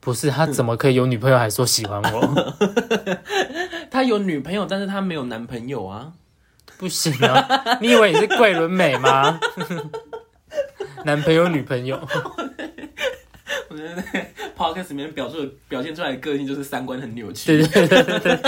[0.00, 2.20] 不是他怎么可以有女朋友还说喜欢我？
[4.00, 6.10] 他有女朋友，但是他没有男朋友啊。
[6.78, 7.46] 不行啊！
[7.82, 9.38] 你以为你是桂纶镁吗？
[11.04, 12.00] 男朋友女朋友，
[13.68, 17.58] 我觉得在 podcast 里面表述表现出来的个性就是三观很扭曲。
[17.58, 18.38] 对对对对对，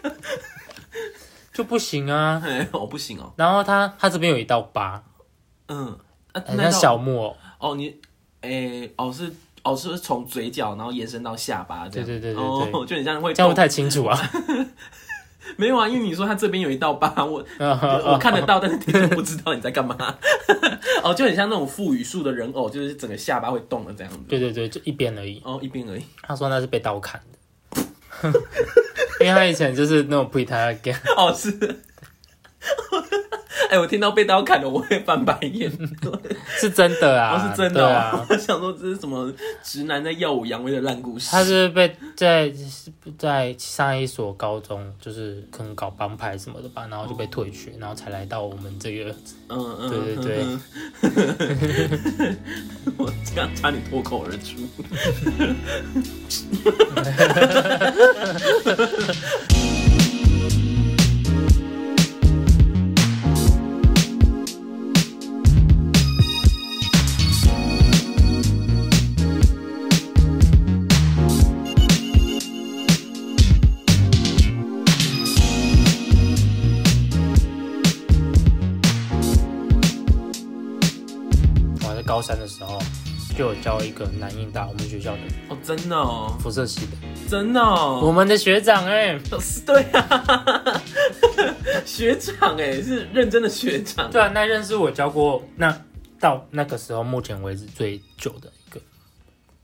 [1.52, 2.40] 就不行啊。
[2.42, 3.30] 哎，我不行哦。
[3.36, 5.02] 然后他他这边有一道疤，
[5.68, 5.98] 嗯，
[6.32, 7.36] 啊，很像小木偶。
[7.58, 7.94] 哦，你，
[8.40, 9.30] 诶，哦是。
[9.72, 12.06] 哦，是不是从嘴角然后延伸到下巴这样？
[12.06, 13.62] 对对对对哦，对就很像会这样不动。
[13.62, 14.18] 太清楚啊。
[15.56, 19.96] 没有啊，因为你说他这边有一道疤，我 我我看得到，但是听众不知道你在干嘛。
[21.02, 24.18] 哦，就很像那种腹语术的人偶，就是整个下巴会动的这样子。
[24.28, 25.40] 对对对，就一边而已。
[25.44, 26.04] 哦，一边而已。
[26.22, 27.18] 他说那是被刀砍
[27.72, 28.30] 的，
[29.20, 31.80] 因为他以前就是那种 p 他 t 哦，是。
[33.70, 35.70] 哎、我听到被刀砍了，我会翻白眼。
[36.58, 37.90] 是真的啊，哦，是真的、哦。
[37.92, 38.26] 啊。
[38.30, 41.28] 我想说这是什么直男在耀武扬威的烂故事。
[41.30, 42.52] 他是被在
[43.16, 49.14] 在上一所高中，就是可能搞帮派什么的吧，然后就被退学，然后才来到我们这个。
[49.48, 50.44] 嗯嗯，对对对
[52.16, 52.36] 对。
[52.96, 54.58] 我这样差点脱口而出。
[81.98, 82.78] 在高三的时候，
[83.36, 86.92] 就有教一个南印大我们学校的哦，真的哦，辐射系的，
[87.28, 88.00] 真的哦。
[88.04, 90.82] 我们的学长哎、是对啊，
[91.84, 94.08] 学长哎，是认真的学长。
[94.12, 95.76] 对啊，那认识我教过那
[96.20, 98.80] 到那个时候目前为止最久的一个，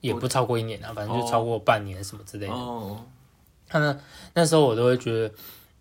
[0.00, 2.52] 也不超过一年啊，反正就超过半年什么之类的。
[2.52, 3.00] 哦，
[3.68, 4.00] 他呢，
[4.34, 5.32] 那时候我都会觉得，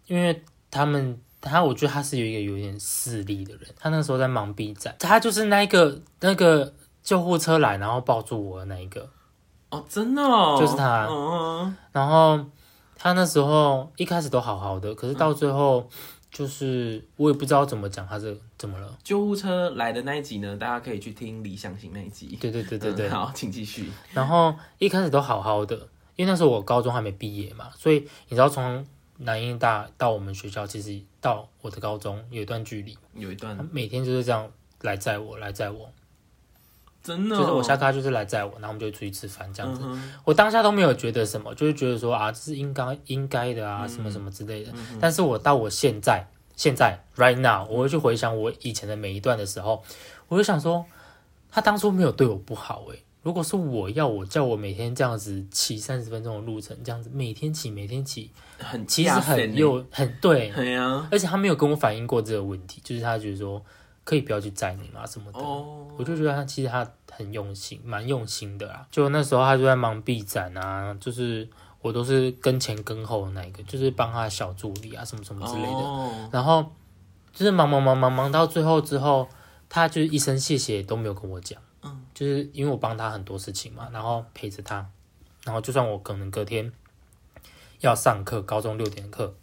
[0.05, 3.63] 因为他们他，我觉得他是有一个有点势力的人。
[3.77, 9.09] 他那时候在忙 B 站，他就是那一个那个救护车来，然后抱住我的那一个。
[9.69, 12.39] 哦，真的哦，就是他嗯，然后
[12.95, 15.89] 他那时候一开始都好好的，可是到最后
[16.31, 18.95] 就是我也不知道怎么讲，他是怎么了。
[19.03, 22.37] 救护车来的那一集呢，大家可以去听理想型那一集。
[22.39, 23.09] 对对对对对。
[23.09, 23.91] 嗯好，请继续。
[24.13, 25.75] 然后一开始都好好的，
[26.15, 28.85] 因为那时候我高中还没毕业嘛，所以你知道从
[29.23, 32.97] 南英大到我们学校，其实到我的高中有一段距离。
[33.15, 33.57] 有一段。
[33.57, 35.91] 他每天就是这样来载我，来载我，
[37.01, 39.81] 真的哦，就是我下课就是来载我，然后我们就出去吃饭这样子。
[39.83, 44.71] 嗯我当下都没有觉得什么，就是觉得说啊，这是应该应该的啊，什么什么之类的。
[44.99, 49.83] 但是我到我现在，现在 right now，我会去回想我以前的每一段的时候，
[50.27, 50.85] 我就想说，
[51.51, 58.31] 他当初没有对我不好诶、如果是我要我叫我每天这样子骑三十分钟的路程，这样子每天骑每天骑，
[58.63, 63.63] 很其实很幼很对， 对啊，而且他没有跟我反映过这个问题，就是他觉得说
[64.03, 65.39] 可以不要去载你嘛什么的。
[65.39, 68.87] 哦，我就觉得他其实他很用心，蛮用心的啦。
[68.89, 71.47] 就那时候他就在忙 B 展啊，就是
[71.81, 75.67] 我都是跟前跟后的那一个，就是帮他小助理啊什么什么之类的。
[75.67, 76.65] 哦然后
[77.31, 79.27] 就是忙忙忙忙忙到最后之后，
[79.67, 81.59] 他就是一声谢谢都没有跟我讲。
[81.81, 84.87] 嗯，就是因为我帮他很多事情嘛，然后陪着他，
[85.43, 86.71] 然后就算我可能隔天
[87.79, 89.35] 要上课，高中六点课，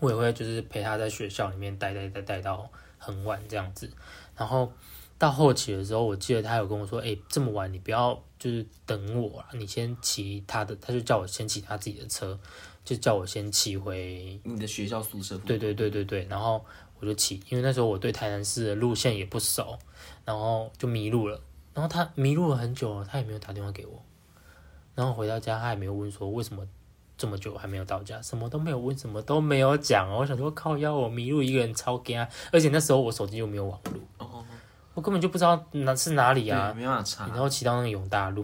[0.00, 3.90] 我也会就是陪他在学校里面待待待待到很晚这样子。
[4.36, 4.72] 然后
[5.18, 12.38] 到后期的时候，我记得他有跟我说：“哎、这么晚你不要就是等我啊，你先骑他的。”他就叫我先骑他自己的车，
[12.84, 16.64] 就叫我先骑回你的学校宿舍对对对对对，然后
[16.98, 19.78] 我就骑，因为那时候我对台南市的路线也不熟，
[20.24, 21.40] 然后就迷路了。
[21.74, 24.02] 然后他迷路了很久了，他也没有打电话给我。
[24.94, 26.66] 然后回到家，他也没有问说为什么
[27.20, 30.10] 这么久还没有到家，什么都没有问，什么都没有讲。
[30.10, 34.42] 我想说靠要，我迷路一个人超干，而且那时候我手机又没有网络，哦，
[34.94, 36.72] 我根本就不知道哪是哪里啊，。
[36.74, 37.36] 没办法查然。
[37.36, 38.42] 后骑到那个永大路，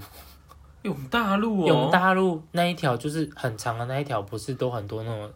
[0.83, 5.31] 永大路哦，永大路那一条就是很长的那一条，不是都很多那种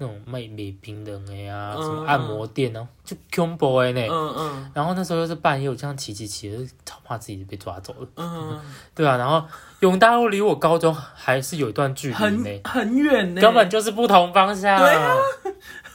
[0.00, 4.00] 那种卖美冰的的呀，嗯什么按摩店啊，就 combo 哎呢。
[4.08, 8.08] 嗯嗯然后那时候又是半夜，我这样骑骑骑，就超怕自己被抓走了。
[8.16, 8.60] 嗯，
[8.94, 9.44] 对啊，然后
[9.80, 14.78] 永大路离我高中还是有一段距离很呢，很远呢，根本就是不同方向。
[14.78, 15.14] 对啊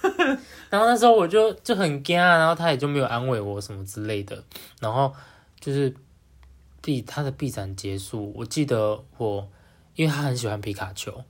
[0.70, 4.44] 然后那时候我就就很惊啊，然后他也就没有安慰我什么之类的。
[4.82, 5.14] 然后
[5.60, 5.96] 就是
[6.82, 9.48] 毕他的毕展结束，我记得我
[9.96, 11.24] 因为他很喜欢皮卡丘，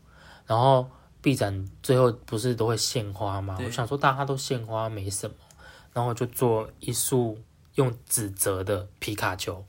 [0.47, 0.89] 然后
[1.23, 3.57] 毕展最后不是都会献花吗？
[3.63, 5.35] 我想说大家都献花没什么，
[5.93, 7.39] 然后我就做一束
[7.75, 9.65] 用纸折的皮卡丘，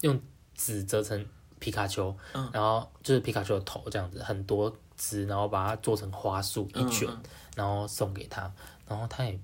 [0.00, 0.18] 用
[0.54, 1.24] 纸折成
[1.58, 7.22] 皮卡丘，嗯然后就是皮卡丘的头这样子，很多枝，然后把它做成花束一卷，嗯
[7.54, 8.50] 然后送给他，
[8.88, 9.38] 然后他也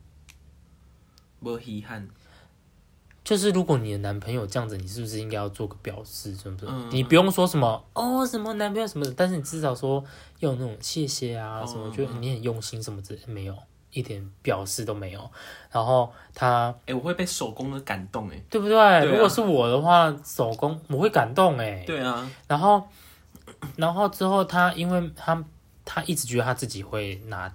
[1.41, 2.09] 无遗憾。
[3.25, 6.66] 就是如果你的男朋友这样子，你是不是应该要做个表示，是不是？
[6.68, 10.03] 嗯你不用说什么哦，什么男朋友什么的，但是你至少说
[10.41, 13.57] 要有那种谢谢啊，哦什么，觉得你很用心什么之类，没有
[13.93, 15.31] 一点表示都没有。
[15.70, 18.43] 然后他哎，我会被手工的感动哎。
[18.51, 18.77] 对不对？
[18.79, 21.85] 啊如果是我的话，手工我会感动哎。
[21.87, 22.83] 对啊，然后，
[23.77, 25.43] 然后之后他因为他
[25.85, 27.53] 他一直觉得他自己会拿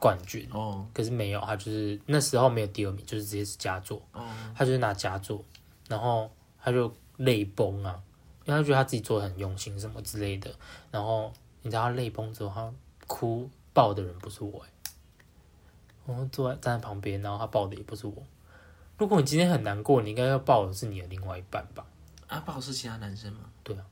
[0.00, 4.02] 冠军，哦可是没有，他就是那时候没有第二名，就是直接是佳作。
[4.12, 5.44] 哦，他就是拿佳作，
[5.88, 6.30] 然后
[6.60, 8.02] 他就泪崩啊，
[8.46, 10.50] 因为他觉得他自己做的很用心什么之类的。
[10.90, 11.30] 然后
[11.62, 12.72] 你知道他泪崩之后，他
[13.06, 14.70] 哭抱的人不是我、欸，
[16.06, 18.22] 我坐在站在旁边，然后他抱的也不是我。
[18.96, 21.84] 如果你今天很难过，你应该要抱的是你的另外一半吧？
[22.26, 23.40] 啊，抱是其他男生吗？
[23.62, 23.84] 对啊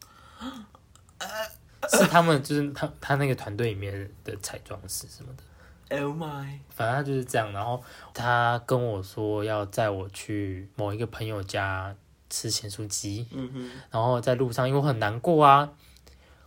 [1.91, 5.43] 是他们，就是他他那个团队里面的彩妆师什么的。
[5.91, 7.83] Oh my，反正他就是这样，然后
[8.13, 11.97] 他跟我说要载我去某一个朋友家
[12.29, 15.73] 吃咸酥鸡，嗯哼，然后在路上，因为我很难过啊，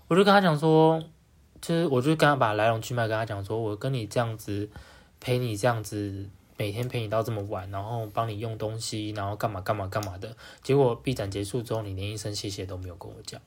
[0.08, 1.04] 我就跟他讲说，
[1.60, 4.70] 就是我就跟他把来龙去脉跟他讲说，我跟你这样子
[5.20, 13.42] 陪你这样子，每天陪你到这么晚，然后帮你用东西，然后干嘛干嘛干嘛的，结果 B 展结束之后，你连一声谢谢都没有跟我讲。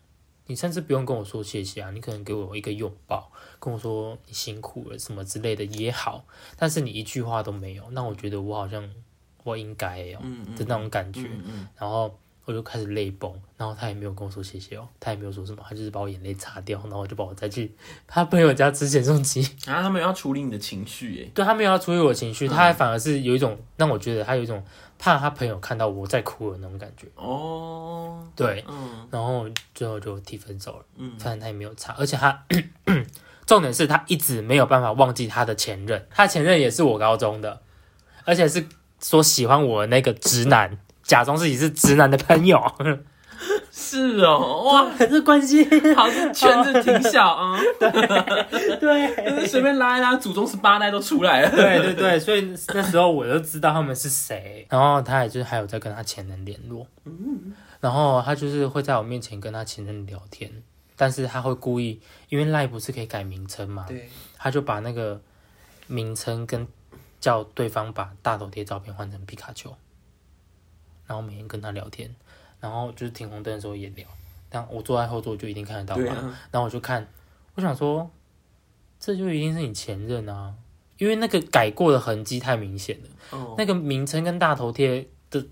[0.46, 6.24] 你甚至不用跟我说谢谢啊，你可能给我一个拥抱，跟我说你辛苦了什么之类的也好，
[6.56, 8.88] 但是你一句话都没有，那我觉得我好像
[9.42, 11.28] 我应该哦、嗯嗯的那种感觉。
[11.78, 12.14] 然后
[12.44, 17.74] 我就开始泪崩，然后他也没有跟我说谢谢哦，他也没有说什么，他就是把我眼泪擦掉，然后就把我再去
[18.06, 19.40] 他朋友家吃咸酥鸡。
[19.66, 21.30] 然后他们要处理你的情绪耶。
[21.34, 24.62] 对他没有要处理我的情绪，他还反而是有一种让我觉得他有一种
[25.04, 27.06] 怕他朋友看到我在哭的那种感觉。
[27.14, 29.06] 哦，对，嗯。
[29.10, 32.42] 然后最后就提分手了，嗯，反正他也没有差，而且他
[33.44, 37.60] 重点是他一直没有办法忘记他的前任，他前任也是我高中的，
[38.24, 38.66] 而且是
[38.98, 42.58] 说喜欢我的那个直男，假装自己是直男的朋友。
[43.76, 45.64] 是哦， 哇，这关系。
[45.96, 51.50] 好，像圈子挺小啊，对随便拉一拉，祖宗十八代都出来了。
[51.50, 56.86] 对对对，所以那时候我就知道他们是谁，然后他也就是还有在跟他前任联络，
[57.80, 60.62] 然后他就是会在我面前跟他前任聊天，
[60.96, 64.08] 但是他会故意，因为赖不是可以改名称嘛，对，
[64.38, 65.20] 他就把那个
[65.88, 66.64] 名称跟
[67.18, 69.74] 叫对方把大头贴照片换成皮卡丘，
[71.08, 72.14] 然后每天跟他聊天，
[72.64, 74.06] 然后就是停红灯的时候也聊，
[74.48, 77.06] 但我坐在后座就一定看得到嘛，啊，然后我就看，
[77.54, 78.10] 我想说，
[78.98, 80.54] 这就一定是你前任啊，
[80.96, 85.44] 因为那个改过的痕迹太明显了，哦，那个名称跟大头贴的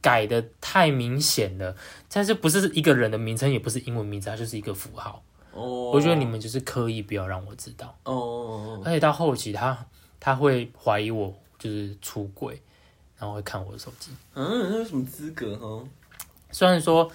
[0.00, 1.76] 改的太明显了，
[2.10, 5.22] 但是不是一个人的名称，也不是英文名字，它就是一个符号。
[5.52, 9.76] 哦，我觉得你们就是刻意不要让我知道，哦，而且到后期他
[10.18, 12.58] 他会怀疑我就是出轨，
[13.18, 14.10] 然后会看我的手机。
[14.32, 15.84] 嗯，那有什么资格哈？
[16.52, 17.10] 虽然说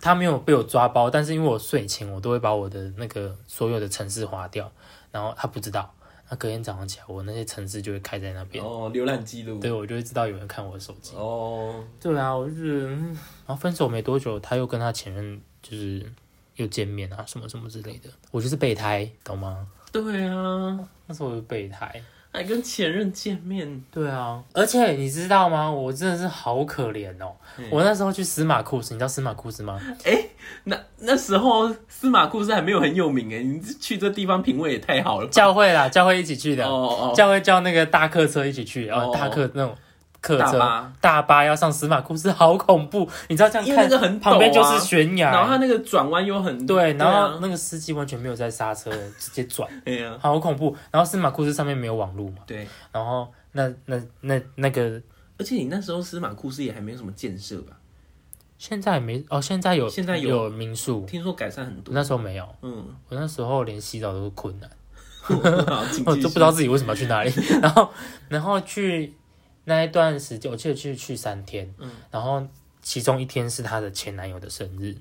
[0.00, 4.70] 他没有被我抓包，但是因为我睡前我都会把我的那个所有的城市划掉，
[5.10, 5.94] 然后他不知道，
[6.28, 9.58] 那隔天早上起来我那些城市就会开在那边，哦，浏览记录。
[9.58, 11.14] 对我就会知道有人看我的手机。
[11.16, 13.06] 哦，对啊，我就是，嗯
[13.46, 16.04] 然后分手没多久，他又跟他前任就是
[16.56, 19.66] 又见面啊，什么什么之类的，我就是备胎，懂吗？
[19.92, 22.02] 对啊，那时候我是备胎，
[22.36, 25.70] 还跟前任见面，对啊，而且你知道吗？
[25.70, 27.32] 我真的是好可怜哦。
[27.70, 29.80] 我那时候去司马库斯，你知道司马库斯吗？
[30.64, 35.32] 那那时候司马库斯还没有很有名哎，你去这地方品味也太好了吧。
[35.32, 39.74] 教会啦，教会一起去的，哦哦，教会叫那个大客车一起去，然后哦大客那种
[40.26, 43.08] 客车大巴要上司马库斯，好恐怖！
[43.28, 44.30] 你知道这样因为那看个很陡啊。
[44.30, 50.76] 旁边就是悬崖，然后它那个转弯又很对，然后啊那个司机完全没有在刹车，直接转， 哎呀，好恐怖。
[50.90, 55.00] 然后司马库斯上面没有网络嘛，对，然后那那那那个
[55.38, 57.76] 而且你那时候司马库斯也还没有什么建设吧？
[58.58, 60.28] 现在没哦，现在有现在有。
[60.30, 61.94] 有民宿，听说改善很多。
[61.94, 64.70] 那时候没有，嗯，我那时候连洗澡都是困难。
[66.06, 67.90] 我都不知道自己为什么要去哪里，然后
[68.28, 69.12] 然后去
[69.68, 72.46] 那一段时间，我记得去去三天，嗯然后
[72.80, 74.96] 其中一天是她的前男友的生日，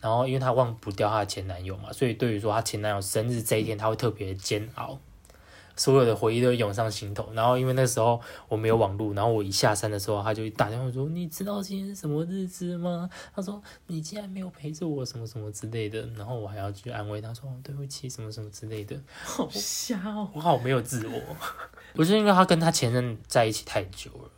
[0.00, 4.98] 然后因为她忘不掉她的前男友嘛，所以对于说她前男友生日这一天，她会特别煎熬。
[5.74, 20.28] 所有的回忆都会涌上心头，然后因为那时候我没有网络，然后我一下山的时候，她就打电话说：“你知道今天是什么日子吗？”她说：“你竟然没有陪着我，什么什么之类的。”然后我还要去安慰她说：“哦对不起，什么什么之类的。”好瞎哦。
[20.34, 21.18] 我好没有自我，
[21.96, 24.30] 我是因为他跟他前任在一起太久了，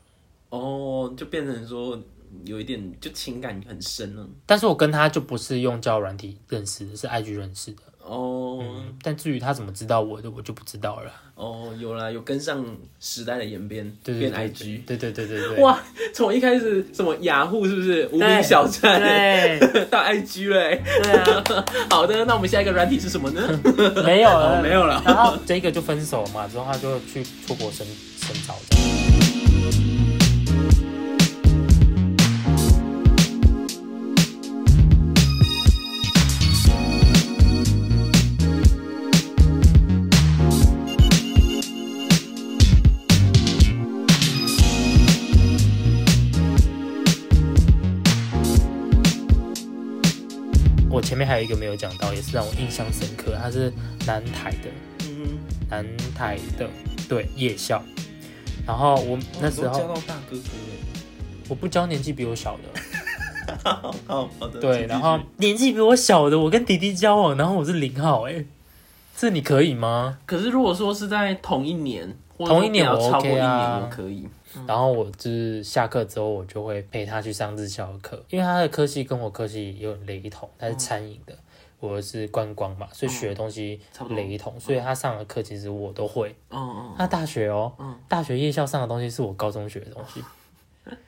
[0.50, 1.98] 哦，就变成说
[2.44, 4.28] 有一点就情感很深了。
[4.44, 7.82] 但是我跟他就不是用交友软体认识的，是 IG 认识的。
[8.06, 11.10] 哦、嗯，但至于他怎么知道我的，我就不知道了。
[11.34, 12.64] 哦，有啦，有跟上
[13.00, 14.84] 时代的演变，变对对对 IG。
[14.86, 15.80] 对对对对对，哇，
[16.12, 21.02] 从一开始什么雅虎是不是无名小站，对 到 IG 嘞欸？
[21.02, 23.40] 对啊， 好的，那我们下一个软体是什么呢？
[24.04, 25.02] 没有哦，了，没有了。
[25.04, 27.86] 然后这个就分手嘛，之后他就去出国深
[28.18, 28.54] 深造
[51.14, 53.72] 前面还有一个没有讲到，也是让我印象深刻，他是
[54.04, 54.68] 南台的，
[55.02, 55.38] 嗯
[55.70, 56.68] 南台的
[57.08, 57.80] 对夜校。
[58.66, 60.42] 然后我，那时候哦都交到大哥哥
[61.48, 62.62] 我不教年纪比我小的，
[63.46, 63.56] 哎。
[63.62, 64.58] 好好好的。
[64.58, 68.44] 对，然后年纪比我小的，我跟弟弟交往，然后我是零号，哎，
[69.16, 70.18] 这你可以吗？
[70.26, 74.26] 可是如果说是在同一年，同一年我超过 OK 一啊年，我可以。
[74.66, 81.34] 然后我就是下课之后，我就会陪他去上日校的课，因为他的科系跟我科系有点雷同，他是餐饮的，
[81.80, 83.80] 我是观光嘛，所以学的东西
[84.10, 86.34] 雷同，所以他上的课其实我都会。
[86.50, 87.72] 嗯嗯，他大学哦，
[88.08, 90.22] 大学夜校上的东西是我高中学的东西，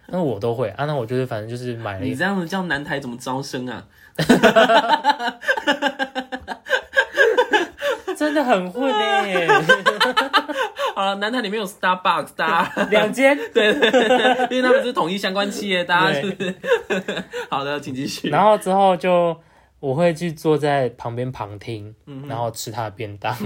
[0.08, 0.84] 那我都会啊。
[0.84, 3.86] 那我就是反正就是买了你这样子叫南台怎么招生啊？
[8.16, 9.46] 真的很混哎，
[10.94, 13.36] 好了，南台里面有 Starbucks，大家 两间。
[13.52, 16.54] 对对对，因为他们是统一相关企业，大家是不是？
[17.50, 18.28] 好的，请继续。
[18.30, 19.36] 然后之后就
[19.78, 21.94] 我会去坐在旁边旁听，
[22.28, 23.36] 然后吃他的便当，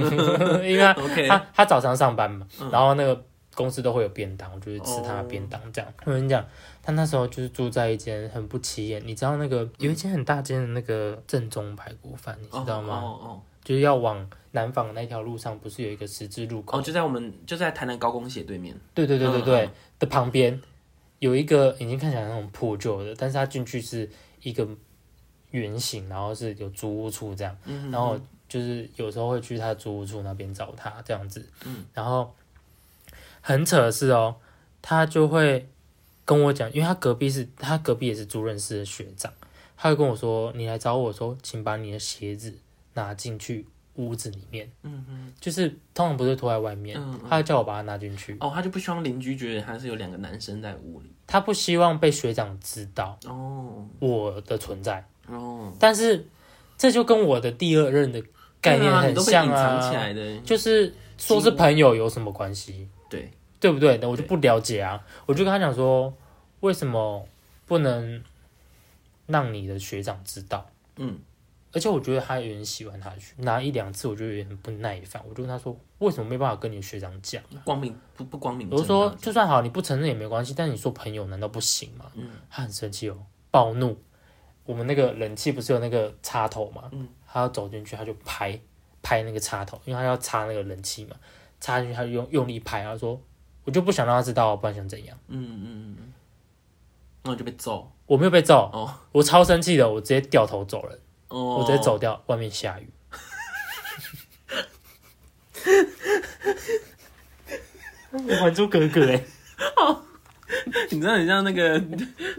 [0.64, 0.94] 因为他
[1.28, 3.20] 他他早上上班嘛，然后那个
[3.54, 5.60] 公司都会有便当，我就去吃他的便当。
[5.72, 6.44] 这样，我跟你讲，
[6.82, 13.00] 他那时候就是住在一间很不起眼，你知道那个有一间很大间的那个正宗排骨饭，你知道吗？
[13.02, 16.78] 哦哦就是要往南坊那条路上，不是有一个十字路口？
[16.78, 18.74] 哦，就在我们就在台南高工斜对面。
[18.94, 20.58] 对对对对对、嗯的旁边
[21.18, 24.08] 有一个已经看起来那种破旧的，但是他进去是
[24.42, 24.66] 一个
[25.50, 28.18] 圆形，然后是有租屋处这样，嗯然后
[28.48, 32.34] 就是有时候会去他租屋处那边找他这样子，嗯然后
[33.42, 34.36] 很扯的是哦，
[34.80, 35.68] 他就会
[36.24, 39.32] 跟我讲，因为他隔壁是他隔壁也是租认识的学长，
[39.76, 42.56] 他就跟我说，你来找我说，请把你的鞋子
[42.94, 45.32] 拿进去屋子里面，嗯嗯。
[45.40, 48.36] 就是通常不是拖在外面，嗯他就叫我把它拿进去。
[48.40, 51.10] 哦，他就不希望邻居觉得他是有两个男生在屋里。
[51.26, 56.26] 他不希望被学长知道哦我的存在，哦，但是
[56.76, 58.20] 这就跟我的第二任的
[58.60, 60.38] 概念对啊你很像都被隐藏起啊，来的。
[60.40, 63.30] 就是说是朋友有什么关系，对，
[63.60, 63.98] 对不对？
[63.98, 66.12] 那我就不了解啊，我就跟他讲说，
[66.60, 67.28] 为什么
[67.66, 68.22] 不能
[69.26, 70.68] 让你的学长知道？
[70.96, 71.18] 嗯，
[71.72, 77.42] 而且我觉得他有点喜欢他去，拿一两次我就有点很不耐烦，我就跟他说，为什么没办法跟你学长讲？
[77.64, 78.82] 光明不不光明正大。
[78.82, 82.06] 我就说，就算好，你不承认也没关系，但是你说朋友难道不行吗？
[82.14, 83.16] 嗯他很生气哦，
[83.50, 83.96] 暴怒。
[84.64, 86.88] 我们那个冷气不是有那个插头嘛？
[86.92, 88.58] 嗯他要走进去，他就拍
[89.02, 91.16] 拍那个插头，因为他要插那个冷气嘛，
[91.60, 93.20] 插进去他就用用力拍，他说
[93.70, 95.16] 我就不想让他知道，不然想怎样？
[95.28, 96.12] 嗯嗯嗯嗯，
[97.22, 97.88] 那我就被揍。
[98.06, 100.98] 我没有被揍，哦我超生气的，我直接掉头走人，
[101.28, 102.88] 哦，我直接走掉，外面下雨。
[108.40, 109.22] 还珠格格哎，
[110.90, 111.80] 你知道很像那个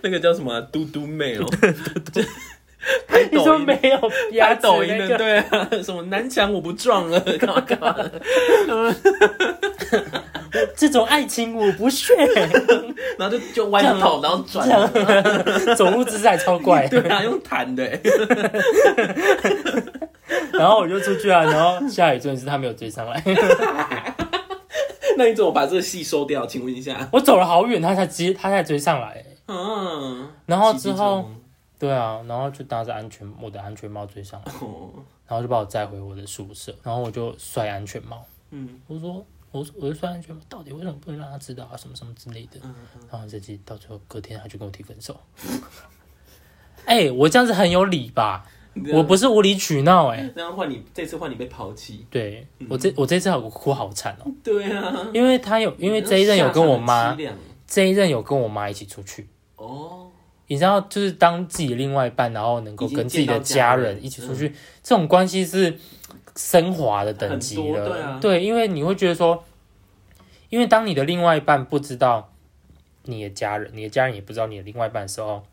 [0.03, 1.45] 那个叫什么啊嘟嘟妹哦，
[3.31, 5.17] 你说没有拍压抖音的，那个？
[5.17, 8.21] 对啊，什么南墙我不撞了，干嘛干嘛的，
[10.75, 12.13] 这种爱情我不屑，
[13.17, 14.67] 然后就就弯头，然后转，
[15.75, 16.87] 走路姿势还超怪。
[16.89, 17.83] 对啊，用弹的，
[20.53, 23.23] 然后我就出去啊，然后下雨真的是他没有追上来，
[25.17, 26.45] 那你怎么把这个戏收掉？
[26.45, 29.23] 请问一下，我走了好远，他才接，他才追上来。
[29.47, 31.25] 嗯，然后之后，
[31.77, 34.89] 对啊，然后就搭着安全我的安全帽追上来，哦，
[35.27, 38.23] 然后就把我载回我的宿舍，然后我就摔安全帽。
[38.51, 41.77] 嗯，我说，我说我就说安全帽，到底为什么不能让他知道啊？
[41.77, 42.59] 什么什么之类的。
[42.63, 42.73] 嗯
[43.11, 45.19] 然后这期到最后隔天他就跟我提分手。
[46.85, 48.45] 哎、我这样子很有理吧？
[48.93, 57.17] 我不是无理取闹哎、那样换你，这次换你被抛弃，对我这我这次好哭好惨哦、对啊，因为他有因为这一任有跟我妈
[57.67, 59.27] 这一任有跟我妈一起出去，
[59.57, 60.09] 哦，
[60.47, 64.47] 你知道，就是当自己另外一半，然后能够跟自己的家人一起出去，
[64.81, 65.77] 这种关系是
[66.35, 68.19] 升华的等级了。
[68.19, 69.43] 对啊因为你会觉得说，
[70.49, 72.33] 因为当你的另外一半不知道
[73.03, 75.43] 你的家人，你的家人也不知道你的另外一半的时候，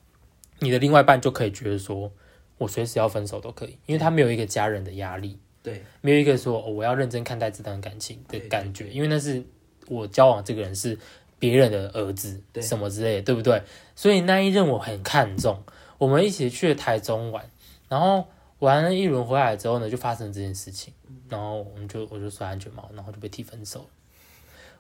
[0.61, 2.11] 你的另外一半就可以觉得说，
[2.59, 5.39] 我随时要分手都可以，因为他没有一个家人的压力。
[5.61, 9.43] 对，没有一个说、哦、我要认真看待这段感情的感觉，因为那是
[9.89, 10.97] 我交往这个人是
[11.39, 13.61] 别人的儿子，对什么之类的，对不对？
[13.97, 15.63] 所以那一任我很看重，
[15.99, 17.45] 我们一起去了台中玩，
[17.89, 18.29] 然后
[18.61, 20.93] 玩了一轮回来之后呢，就发生这件事情，
[21.29, 23.87] 然后我们就我就摔安全帽，然后就被提分手了。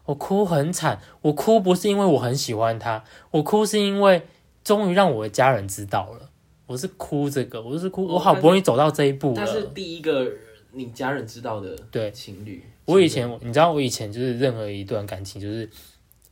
[0.04, 4.22] 我哭很惨，我哭不是因为我很喜欢他，我哭是因为
[4.64, 6.30] 终于让我的家人知道了。
[6.66, 9.36] 我是哭这个，我是哭，哦我好不容易走到这一步了。
[9.36, 10.30] 他是第一个
[10.72, 12.62] 你家人知道的对情侣。
[12.84, 15.68] 我以前，你知道，我以前就是任何一段感情，就是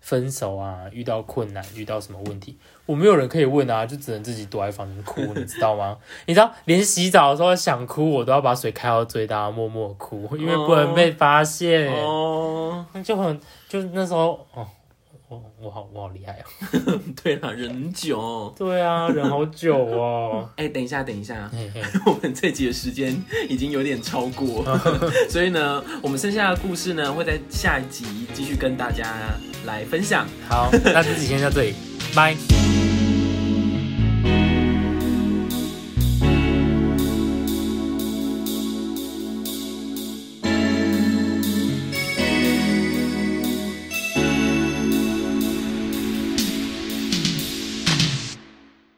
[0.06, 5.98] 分手啊，遇到困难，遇到什么问题，我没有人可以问啊，就只能自己躲在房间哭，你知道吗？
[6.26, 11.92] 你知道，连洗澡的时候想哭，我都要把水开到最大，默默哭，因为不能被发现。
[11.92, 14.64] 哦，就很，就那时候，哦，
[15.28, 17.00] 我我好我好厉害哦。
[17.22, 18.54] 对了，人很久。
[18.56, 20.48] 对啊，忍好久哦。
[20.56, 23.16] 哎、等一下，等一下，嘿嘿， 我们这集的时间
[23.48, 24.64] 已经有点超过，
[25.28, 29.14] 所以呢，我们剩下的故事呢，会在下一集继续跟大家
[29.64, 30.26] 来分享。
[30.48, 31.74] 好，那这集先到这里，
[32.14, 32.65] 拜。